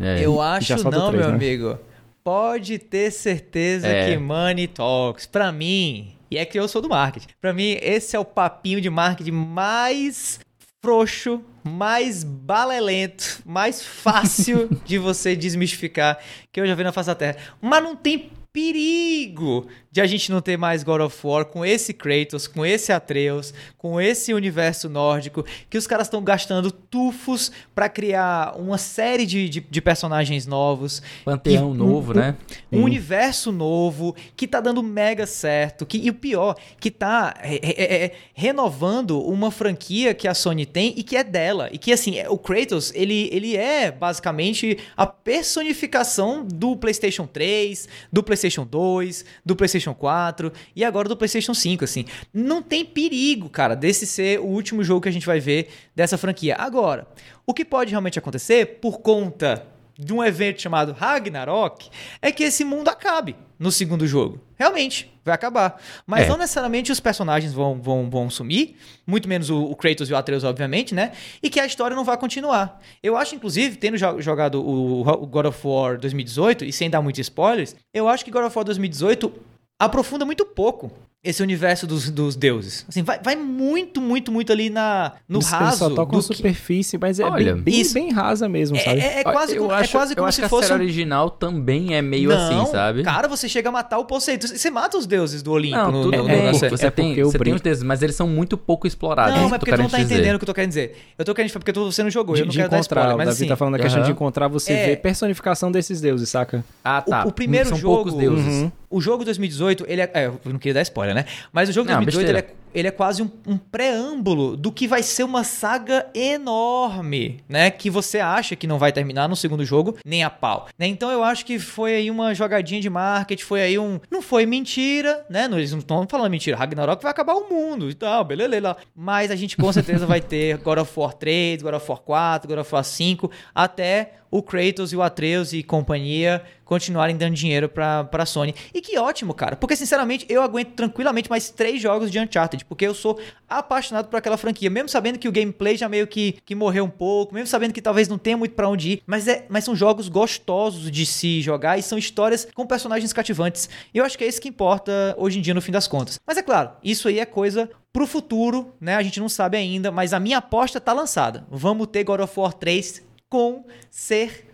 [0.01, 0.25] É.
[0.25, 1.35] Eu acho não, 3, meu né?
[1.35, 1.79] amigo.
[2.25, 4.11] Pode ter certeza é.
[4.11, 7.29] que Money Talks, pra mim, e é que eu sou do marketing.
[7.41, 10.41] Pra mim, esse é o papinho de marketing mais
[10.83, 16.19] frouxo, mais balelento, mais fácil de você desmistificar
[16.53, 17.37] que eu já vi na face da Terra.
[17.61, 19.67] Mas não tem perigo
[19.97, 23.55] de a gente não ter mais God of War com esse Kratos, com esse Atreus,
[23.79, 29.49] com esse universo nórdico, que os caras estão gastando tufos para criar uma série de,
[29.49, 31.01] de, de personagens novos.
[31.25, 32.37] Panteão novo, um, né?
[32.71, 35.87] Um, um universo novo que tá dando mega certo.
[35.87, 40.67] Que, e o pior, que tá é, é, é, renovando uma franquia que a Sony
[40.67, 41.71] tem e que é dela.
[41.73, 47.89] E que, assim, é, o Kratos, ele, ele é basicamente a personificação do PlayStation 3,
[48.13, 52.05] do PlayStation 2, do PlayStation 4 e agora do PlayStation 5, assim.
[52.33, 56.19] Não tem perigo, cara, desse ser o último jogo que a gente vai ver dessa
[56.19, 56.57] franquia.
[56.59, 57.07] Agora,
[57.47, 59.67] o que pode realmente acontecer por conta
[59.99, 61.89] de um evento chamado Ragnarok
[62.21, 64.41] é que esse mundo acabe no segundo jogo.
[64.59, 65.81] Realmente, vai acabar.
[66.07, 66.29] Mas é.
[66.29, 68.77] não necessariamente os personagens vão, vão, vão sumir,
[69.07, 71.13] muito menos o, o, Kratos e o Atreus, obviamente, né?
[71.43, 72.81] E que a história não vai continuar.
[73.03, 77.21] Eu acho, inclusive, tendo jogado o, o God of War 2018, e sem dar muitos
[77.21, 79.33] spoilers, eu acho que God of War 2018
[79.79, 80.91] aprofunda muito pouco
[81.27, 82.87] esse universo dos, dos deuses.
[82.89, 85.79] Assim, vai, vai muito, muito, muito ali na, no Eles raso.
[85.79, 89.01] Só toca a superfície, mas é Olha, bem, bem, bem, rasa mesmo, é, sabe?
[89.01, 90.67] É, é quase, eu é acho, quase como se que fosse.
[90.67, 93.03] A série original também é meio não, assim, sabe?
[93.03, 94.47] Cara, você chega a matar o Poseidon.
[94.47, 95.77] Você mata os deuses do Olimpo.
[95.77, 96.47] Não, no, tudo no, bem.
[96.47, 99.35] no, você, tem, você tem os deuses, mas eles são muito pouco explorados.
[99.35, 100.15] Não, mas porque tu não tá dizer.
[100.15, 100.97] entendendo o que eu tô querendo dizer.
[101.19, 102.37] Eu tô querendo porque você não jogou.
[102.37, 104.13] De, eu não quero dar spoiler, mas o Davi assim, tá falando da questão de
[104.13, 104.87] encontrar, você é...
[104.87, 106.65] vê personificação desses deuses, saca?
[106.85, 107.25] Ah, tá.
[107.27, 107.95] O, primeiro são jogo.
[107.97, 108.71] poucos deuses.
[108.97, 110.27] O jogo 2018, ele é, é.
[110.27, 111.27] Eu não queria dar spoiler, né?
[111.53, 115.03] Mas o jogo 2018, ele é ele é quase um, um, preâmbulo do que vai
[115.03, 117.71] ser uma saga enorme, né?
[117.71, 120.69] Que você acha que não vai terminar no segundo jogo, nem a pau.
[120.79, 120.87] Né?
[120.87, 123.99] Então eu acho que foi aí uma jogadinha de marketing, foi aí um.
[124.11, 125.49] Não foi mentira, né?
[125.51, 126.55] Eles não estão falando mentira.
[126.55, 128.47] Ragnarok vai acabar o mundo e tal, beleza.
[128.61, 128.77] Lá.
[128.95, 132.49] Mas a gente com certeza vai ter God of War 3, God of War 4,
[132.49, 137.69] God of War 5, até o Kratos e o Atreus e companhia continuarem dando dinheiro
[137.69, 138.55] pra, pra Sony.
[138.75, 139.57] E que ótimo, cara.
[139.57, 142.66] Porque, sinceramente, eu aguento tranquilamente mais três jogos de Uncharted.
[142.69, 144.71] Porque eu sou apaixonado por aquela franquia.
[144.71, 147.35] Mesmo sabendo que o gameplay já meio que, que morreu um pouco.
[147.35, 149.03] Mesmo sabendo que talvez não tenha muito para onde ir.
[149.07, 151.79] Mas, é, mas são jogos gostosos de se jogar.
[151.79, 153.69] E são histórias com personagens cativantes.
[153.93, 156.19] E eu acho que é isso que importa hoje em dia, no fim das contas.
[156.27, 158.97] Mas é claro, isso aí é coisa pro futuro, né?
[158.97, 159.91] A gente não sabe ainda.
[159.91, 161.47] Mas a minha aposta tá lançada.
[161.51, 164.46] Vamos ter God of War 3 com certeza,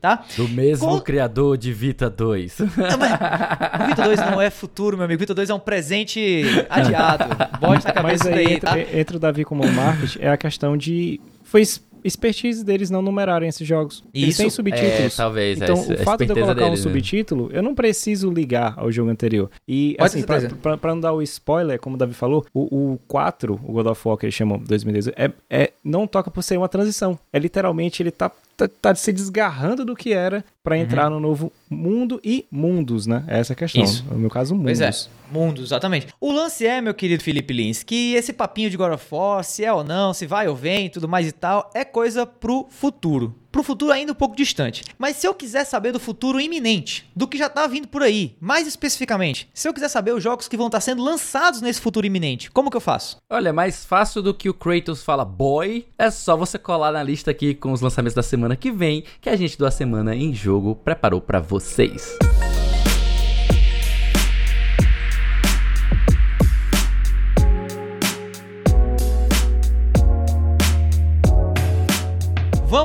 [0.00, 0.24] tá?
[0.36, 1.00] Do mesmo com...
[1.00, 2.58] criador de Vita 2.
[2.58, 5.18] Não, o Vita 2 não é futuro, meu amigo.
[5.18, 7.24] O Vita 2 é um presente adiado.
[7.60, 8.80] Bote na cabeça Mas aí, aí, entra, tá?
[8.80, 11.20] entra o Davi como marketing, é a questão de...
[11.42, 11.62] Foi
[12.04, 14.04] expertise deles não numerarem esses jogos.
[14.12, 15.14] Eles têm subtítulos.
[15.14, 15.60] É, talvez.
[15.60, 16.94] Então, é, o fato de eu colocar deles, um né?
[16.94, 19.50] subtítulo, eu não preciso ligar ao jogo anterior.
[19.66, 22.92] E, Pode assim, pra, pra, pra, não dar o spoiler, como o Davi falou, o,
[22.92, 26.42] o 4, o God of War que eles chamam 2018, é, é, não toca por
[26.42, 27.18] ser uma transição.
[27.32, 30.82] É literalmente, ele tá tá, tá se desgarrando do que era para uhum.
[30.82, 33.24] entrar no novo mundo e mundos, né?
[33.28, 33.84] Essa é a questão.
[33.84, 34.04] Isso.
[34.10, 34.78] No meu caso, mundos.
[34.78, 35.17] Pois é.
[35.30, 36.08] Mundo, exatamente.
[36.20, 39.64] O lance é, meu querido Felipe Lins, que esse papinho de God of War, se
[39.64, 43.34] é ou não, se vai ou vem, tudo mais e tal, é coisa pro futuro.
[43.50, 44.84] Pro futuro ainda um pouco distante.
[44.98, 48.36] Mas se eu quiser saber do futuro iminente, do que já tá vindo por aí,
[48.38, 51.80] mais especificamente, se eu quiser saber os jogos que vão estar tá sendo lançados nesse
[51.80, 53.16] futuro iminente, como que eu faço?
[53.30, 57.30] Olha, mais fácil do que o Kratos fala boy, é só você colar na lista
[57.30, 60.34] aqui com os lançamentos da semana que vem, que a gente do A Semana em
[60.34, 62.16] Jogo preparou para vocês.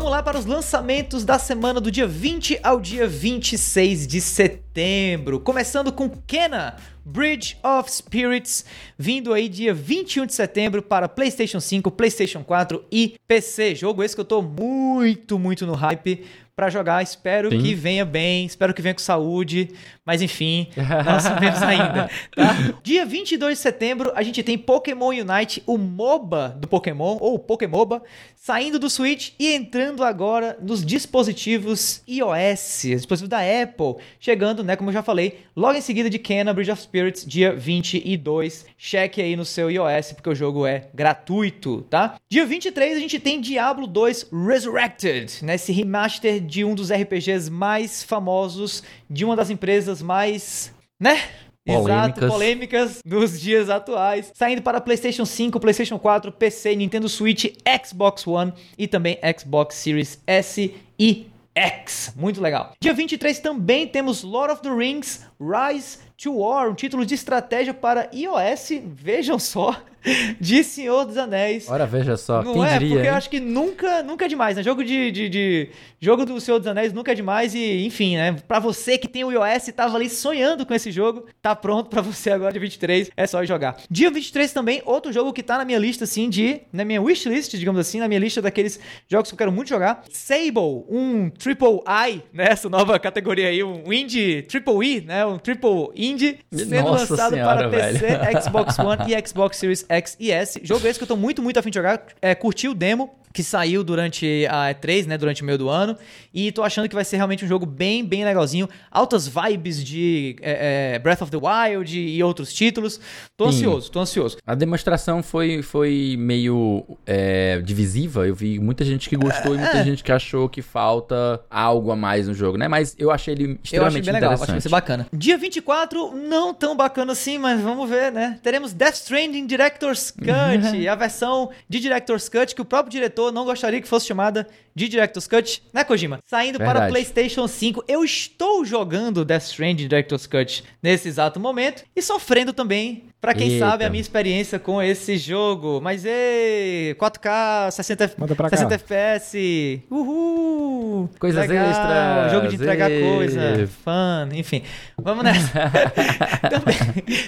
[0.04, 5.39] Vamos lá para os lançamentos da semana do dia 20 ao dia 26 de setembro.
[5.39, 6.76] Começando com Kena,
[7.06, 8.66] Bridge of Spirits,
[8.97, 13.76] vindo aí dia 21 de setembro para PlayStation 5, PlayStation 4 e PC.
[13.76, 16.26] Jogo esse que eu tô muito, muito no hype
[16.56, 17.01] para jogar.
[17.01, 17.62] Espero Sim.
[17.62, 19.70] que venha bem, espero que venha com saúde,
[20.06, 20.68] mas enfim,
[21.06, 22.10] não sabemos ainda.
[22.36, 22.56] Tá?
[22.84, 28.04] Dia 22 de setembro, a gente tem Pokémon Unite, o MOBA do Pokémon, ou Pokémoba,
[28.36, 34.89] saindo do Switch e entrando agora nos dispositivos iOS, dispositivos da Apple, chegando, né, como
[34.89, 38.66] eu já falei, logo em seguida de Kena Bridge of Spirits, dia 22.
[38.78, 42.18] Cheque aí no seu iOS, porque o jogo é gratuito, tá?
[42.30, 47.50] Dia 23 a gente tem Diablo 2 Resurrected, né, esse remaster de um dos RPGs
[47.50, 51.20] mais famosos, de uma das empresas mais, né?
[51.66, 52.18] Polêmicas.
[52.18, 54.32] Exato, polêmicas nos dias atuais.
[54.36, 57.46] Saindo para PlayStation 5, PlayStation 4, PC, Nintendo Switch,
[57.86, 62.14] Xbox One e também Xbox Series S e X.
[62.18, 62.74] Muito legal.
[62.82, 67.74] Dia 23 também temos Lord of the Rings Rise to War, um título de estratégia
[67.74, 68.82] para iOS.
[68.86, 69.76] Vejam só.
[70.39, 71.69] de Senhor dos Anéis.
[71.69, 72.74] Ora, veja só, não quem é?
[72.74, 73.11] diria, Porque hein?
[73.11, 74.63] eu acho que nunca, nunca é demais, né?
[74.63, 75.69] Jogo de, de, de,
[75.99, 78.36] jogo do Senhor dos Anéis nunca é demais e, enfim, né?
[78.47, 81.89] Pra você que tem o iOS e tava ali sonhando com esse jogo, tá pronto
[81.89, 83.78] pra você agora dia 23, é só jogar.
[83.89, 87.53] Dia 23 também, outro jogo que tá na minha lista, assim, de, na minha wishlist,
[87.55, 90.03] digamos assim, na minha lista daqueles jogos que eu quero muito jogar.
[90.11, 92.47] Sable, um Triple I, né?
[92.49, 95.26] Essa nova categoria aí, um Indie Triple E, né?
[95.26, 98.41] Um Triple Indie, sendo Nossa lançado senhora, para PC, velho.
[98.41, 100.59] Xbox One e Xbox Series X e S.
[100.64, 102.05] Jogo esse que eu tô muito, muito afim de jogar.
[102.22, 105.97] É, curti o demo que saiu durante a E3, né, durante o meio do ano,
[106.34, 110.36] e tô achando que vai ser realmente um jogo bem, bem legalzinho, altas vibes de
[110.41, 112.99] é, é, Breath of the Wild e outros títulos.
[113.36, 113.57] Tô Sim.
[113.57, 114.38] ansioso, tô ansioso.
[114.45, 118.27] A demonstração foi, foi meio é, divisiva.
[118.27, 119.61] Eu vi muita gente que gostou e É.
[119.61, 122.67] muita gente que achou que falta algo a mais no jogo, né?
[122.67, 124.63] Mas eu achei ele Eu achei extremamente bem legal, acho que vai interessante.
[124.63, 125.07] ser bacana.
[125.11, 128.39] Dia 24, não tão bacana assim, mas vamos ver, né?
[128.43, 130.27] Teremos Death Stranding Director's Cut,
[130.88, 134.88] a versão de Director's Cut que o próprio diretor não gostaria que fosse chamada de
[134.89, 136.19] Director's Cut, né, Kojima?
[136.26, 136.91] Saindo para Verdade.
[136.91, 137.84] PlayStation 5.
[137.88, 143.49] Eu estou jogando Death Stranding Director's Cut nesse exato momento e sofrendo também, pra quem
[143.53, 143.65] Eita.
[143.69, 145.80] sabe, a minha experiência com esse jogo.
[145.82, 148.57] Mas ei, 4K, 60, F- Manda pra cá.
[148.57, 149.82] 60 FPS.
[149.91, 151.09] Uhul!
[151.19, 153.01] Coisas Legal, extras, Jogo de entregar ê.
[153.01, 153.41] coisa.
[153.84, 154.63] Fun, enfim.
[154.97, 155.71] Vamos nessa.
[156.49, 156.76] também,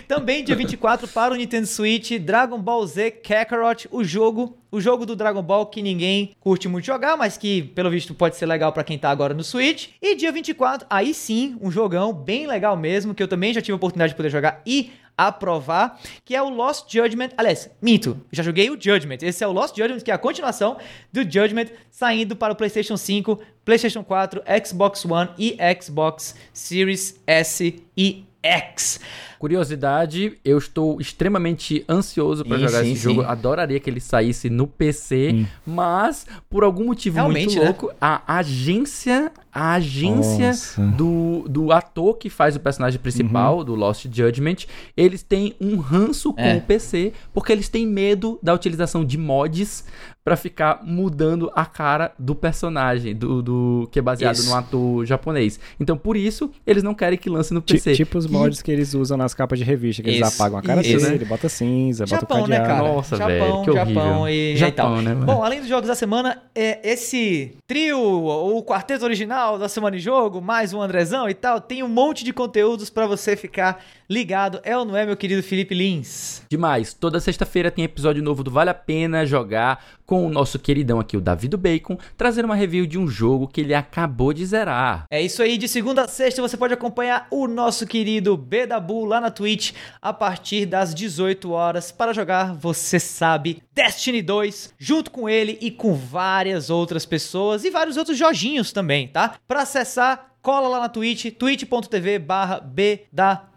[0.07, 5.05] também dia 24 para o Nintendo Switch, Dragon Ball Z Kakarot, o jogo, o jogo
[5.05, 8.73] do Dragon Ball que ninguém curte muito jogar, mas que pelo visto pode ser legal
[8.73, 9.87] para quem tá agora no Switch.
[10.01, 13.71] E dia 24, aí sim, um jogão bem legal mesmo, que eu também já tive
[13.71, 17.29] a oportunidade de poder jogar e aprovar, que é o Lost Judgment.
[17.37, 19.19] Aliás, minto, já joguei o Judgment.
[19.21, 20.75] Esse é o Lost Judgment, que é a continuação
[21.09, 27.81] do Judgment, saindo para o PlayStation 5, PlayStation 4, Xbox One e Xbox Series S
[27.95, 28.99] e X.
[29.39, 33.21] Curiosidade, eu estou extremamente ansioso Sim, jogar sim, esse jogo.
[33.21, 33.27] sim.
[33.27, 37.65] Adoraria que ele saísse no PC, mas por algum motivo Realmente, muito né?
[37.65, 40.81] louco, a agência, a agência Nossa.
[40.87, 44.65] do, do ator que faz o personagem principal do Lost Judgment,
[44.95, 46.55] eles têm um ranço com É.
[46.55, 49.83] o PC porque eles têm medo da utilização de mods
[50.25, 54.49] pra ficar mudando a cara do personagem, do, do que é baseado Isso.
[54.49, 55.59] no ator japonês.
[55.79, 57.93] Então, por isso, eles não querem que lance no PC.
[57.93, 60.57] Tipo os E- mods que eles usam nas capas de revista, que eles Isso, apagam
[60.57, 61.07] a cara isso.
[61.07, 62.79] dele, bota cinza, bota o Japão, né, cadeado.
[62.81, 62.93] cara?
[62.95, 63.93] Nossa, Japão, velho, que horrível.
[64.01, 65.01] Japão e, Japão, e tal.
[65.03, 65.25] né, mano?
[65.27, 69.95] Bom, além dos jogos da semana, é, esse trio, ou o quarteto original da Semana
[69.95, 73.79] em Jogo, mais um Andrezão e tal, tem um monte de conteúdos pra você ficar
[74.09, 74.59] ligado.
[74.63, 76.43] É ou não é, meu querido Felipe Lins?
[76.49, 76.93] Demais.
[76.93, 81.17] Toda sexta-feira tem episódio novo do Vale a Pena Jogar com o nosso queridão aqui,
[81.17, 85.05] o David Bacon, trazendo uma review de um jogo que ele acabou de zerar.
[85.09, 89.19] É isso aí, de segunda a sexta você pode acompanhar o nosso querido Bedabu lá
[89.19, 95.27] na Twitch a partir das 18 horas para jogar, você sabe, Destiny 2, junto com
[95.27, 99.35] ele e com várias outras pessoas e vários outros joginhos também, tá?
[99.47, 103.54] Para acessar, cola lá na Twitch, twitch.tv barra Bedabu.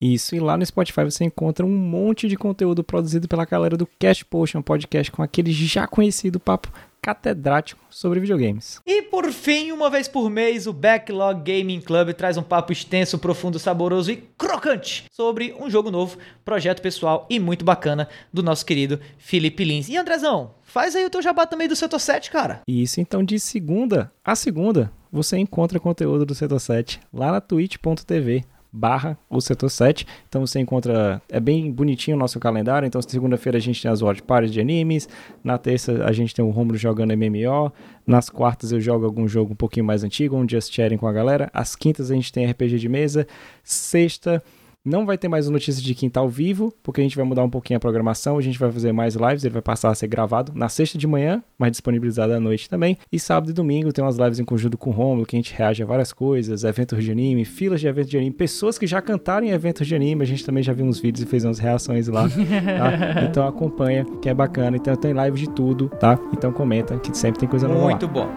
[0.00, 3.88] Isso, e lá no Spotify você encontra um monte de conteúdo produzido pela galera do
[3.98, 6.70] Cast Potion Podcast com aquele já conhecido papo
[7.00, 8.80] catedrático sobre videogames.
[8.86, 13.18] E por fim, uma vez por mês, o Backlog Gaming Club traz um papo extenso,
[13.18, 18.64] profundo, saboroso e crocante sobre um jogo novo, projeto pessoal e muito bacana do nosso
[18.64, 19.88] querido Felipe Lins.
[19.88, 22.62] E Andrezão, faz aí o teu jabá também do Setor 7, cara.
[22.66, 28.44] Isso então de segunda a segunda você encontra conteúdo do Setor 7 lá na twitch.tv
[28.76, 33.56] barra o setor 7, então você encontra, é bem bonitinho o nosso calendário, então segunda-feira
[33.56, 35.08] a gente tem as watch parties de animes,
[35.44, 37.72] na terça a gente tem o Romulo jogando MMO,
[38.04, 41.12] nas quartas eu jogo algum jogo um pouquinho mais antigo, um Just Chatting com a
[41.12, 43.28] galera, às quintas a gente tem RPG de mesa,
[43.62, 44.42] sexta
[44.84, 47.48] não vai ter mais Notícias de Quinta ao vivo, porque a gente vai mudar um
[47.48, 50.52] pouquinho a programação, a gente vai fazer mais lives, ele vai passar a ser gravado
[50.54, 52.98] na sexta de manhã, mas disponibilizado à noite também.
[53.10, 55.54] E sábado e domingo tem umas lives em conjunto com o Romulo, que a gente
[55.54, 59.00] reage a várias coisas, eventos de anime, filas de eventos de anime, pessoas que já
[59.00, 61.58] cantaram em eventos de anime, a gente também já viu uns vídeos e fez umas
[61.58, 63.24] reações lá, tá?
[63.24, 64.76] Então acompanha, que é bacana.
[64.76, 66.18] Então tem live de tudo, tá?
[66.32, 67.86] Então comenta, que sempre tem coisa nova lá.
[67.90, 68.28] Muito bom.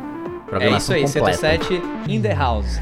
[0.60, 1.34] É isso aí, completa.
[1.34, 2.80] 7 in the house.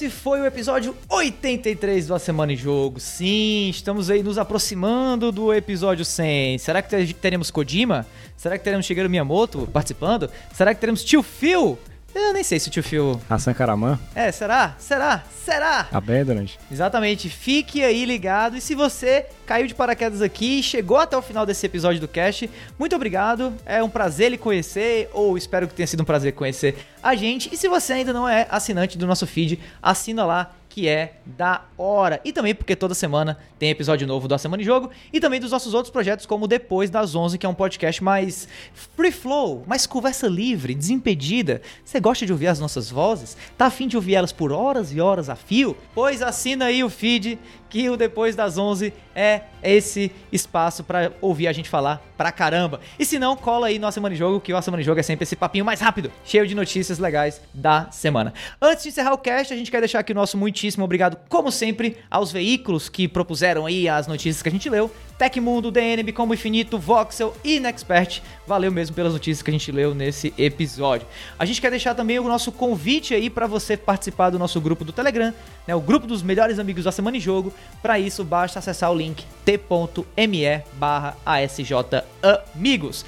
[0.00, 2.98] Esse foi o episódio 83 do A Semana em Jogo.
[2.98, 6.56] Sim, estamos aí nos aproximando do episódio 100.
[6.56, 8.06] Será que te- teremos Kojima?
[8.34, 10.30] Será que teremos Shigeru Miyamoto participando?
[10.54, 11.78] Será que teremos Tio Phil
[12.14, 13.20] Eu nem sei se o tio Phil.
[13.30, 13.96] Hassan Karaman?
[14.16, 14.74] É, será?
[14.78, 15.22] Será?
[15.44, 15.86] Será?
[15.92, 16.58] Abandoned.
[16.72, 17.28] Exatamente.
[17.28, 18.56] Fique aí ligado.
[18.56, 22.08] E se você caiu de paraquedas aqui e chegou até o final desse episódio do
[22.08, 23.52] cast, muito obrigado.
[23.64, 27.52] É um prazer lhe conhecer, ou espero que tenha sido um prazer conhecer a gente.
[27.52, 31.64] E se você ainda não é assinante do nosso feed, assina lá que é da
[31.76, 32.20] hora.
[32.24, 35.40] E também porque toda semana tem episódio novo do A Semana em Jogo e também
[35.40, 38.48] dos nossos outros projetos, como Depois das 11, que é um podcast mais
[38.96, 41.60] free flow, mais conversa livre, desimpedida.
[41.84, 43.36] Você gosta de ouvir as nossas vozes?
[43.58, 45.76] Tá afim de ouvir elas por horas e horas a fio?
[45.92, 47.36] Pois assina aí o feed
[47.68, 52.80] que o Depois das 11 é esse espaço para ouvir a gente falar pra caramba.
[52.98, 55.00] E se não, cola aí no A Semana de Jogo, que o Semana de Jogo
[55.00, 58.34] é sempre esse papinho mais rápido, cheio de notícias legais da semana.
[58.60, 61.50] Antes de encerrar o cast, a gente quer deixar aqui o nosso muitíssimo obrigado, como
[61.50, 64.90] sempre, aos veículos que propuseram aí as notícias que a gente leu.
[65.16, 68.20] Tecmundo, DNB, Como Infinito, Voxel e Nexpert.
[68.46, 71.06] Valeu mesmo pelas notícias que a gente leu nesse episódio.
[71.38, 74.84] A gente quer deixar também o nosso convite aí para você participar do nosso grupo
[74.84, 75.32] do Telegram,
[75.66, 77.52] né, o grupo dos melhores amigos da Semana em Jogo.
[77.80, 81.16] Para isso, basta acessar o link t.me barra
[82.54, 83.04] amigos.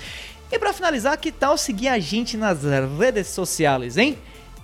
[0.51, 2.63] E para finalizar, que tal seguir a gente nas
[2.99, 4.19] redes sociais, hein?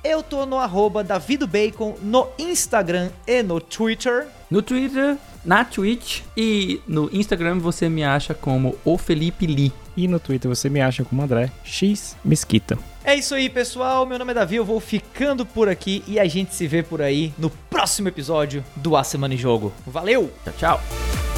[0.04, 4.28] Eu tô no arroba davidobacon no Instagram e no Twitter.
[4.50, 9.72] No Twitter, na Twitch e no Instagram você me acha como o Felipe Lee.
[9.96, 12.78] E no Twitter você me acha como André X Mesquita.
[13.02, 14.04] É isso aí, pessoal.
[14.04, 17.00] Meu nome é Davi, eu vou ficando por aqui e a gente se vê por
[17.00, 19.72] aí no próximo episódio do A Semana em Jogo.
[19.86, 20.30] Valeu!
[20.44, 21.37] Tchau, tchau!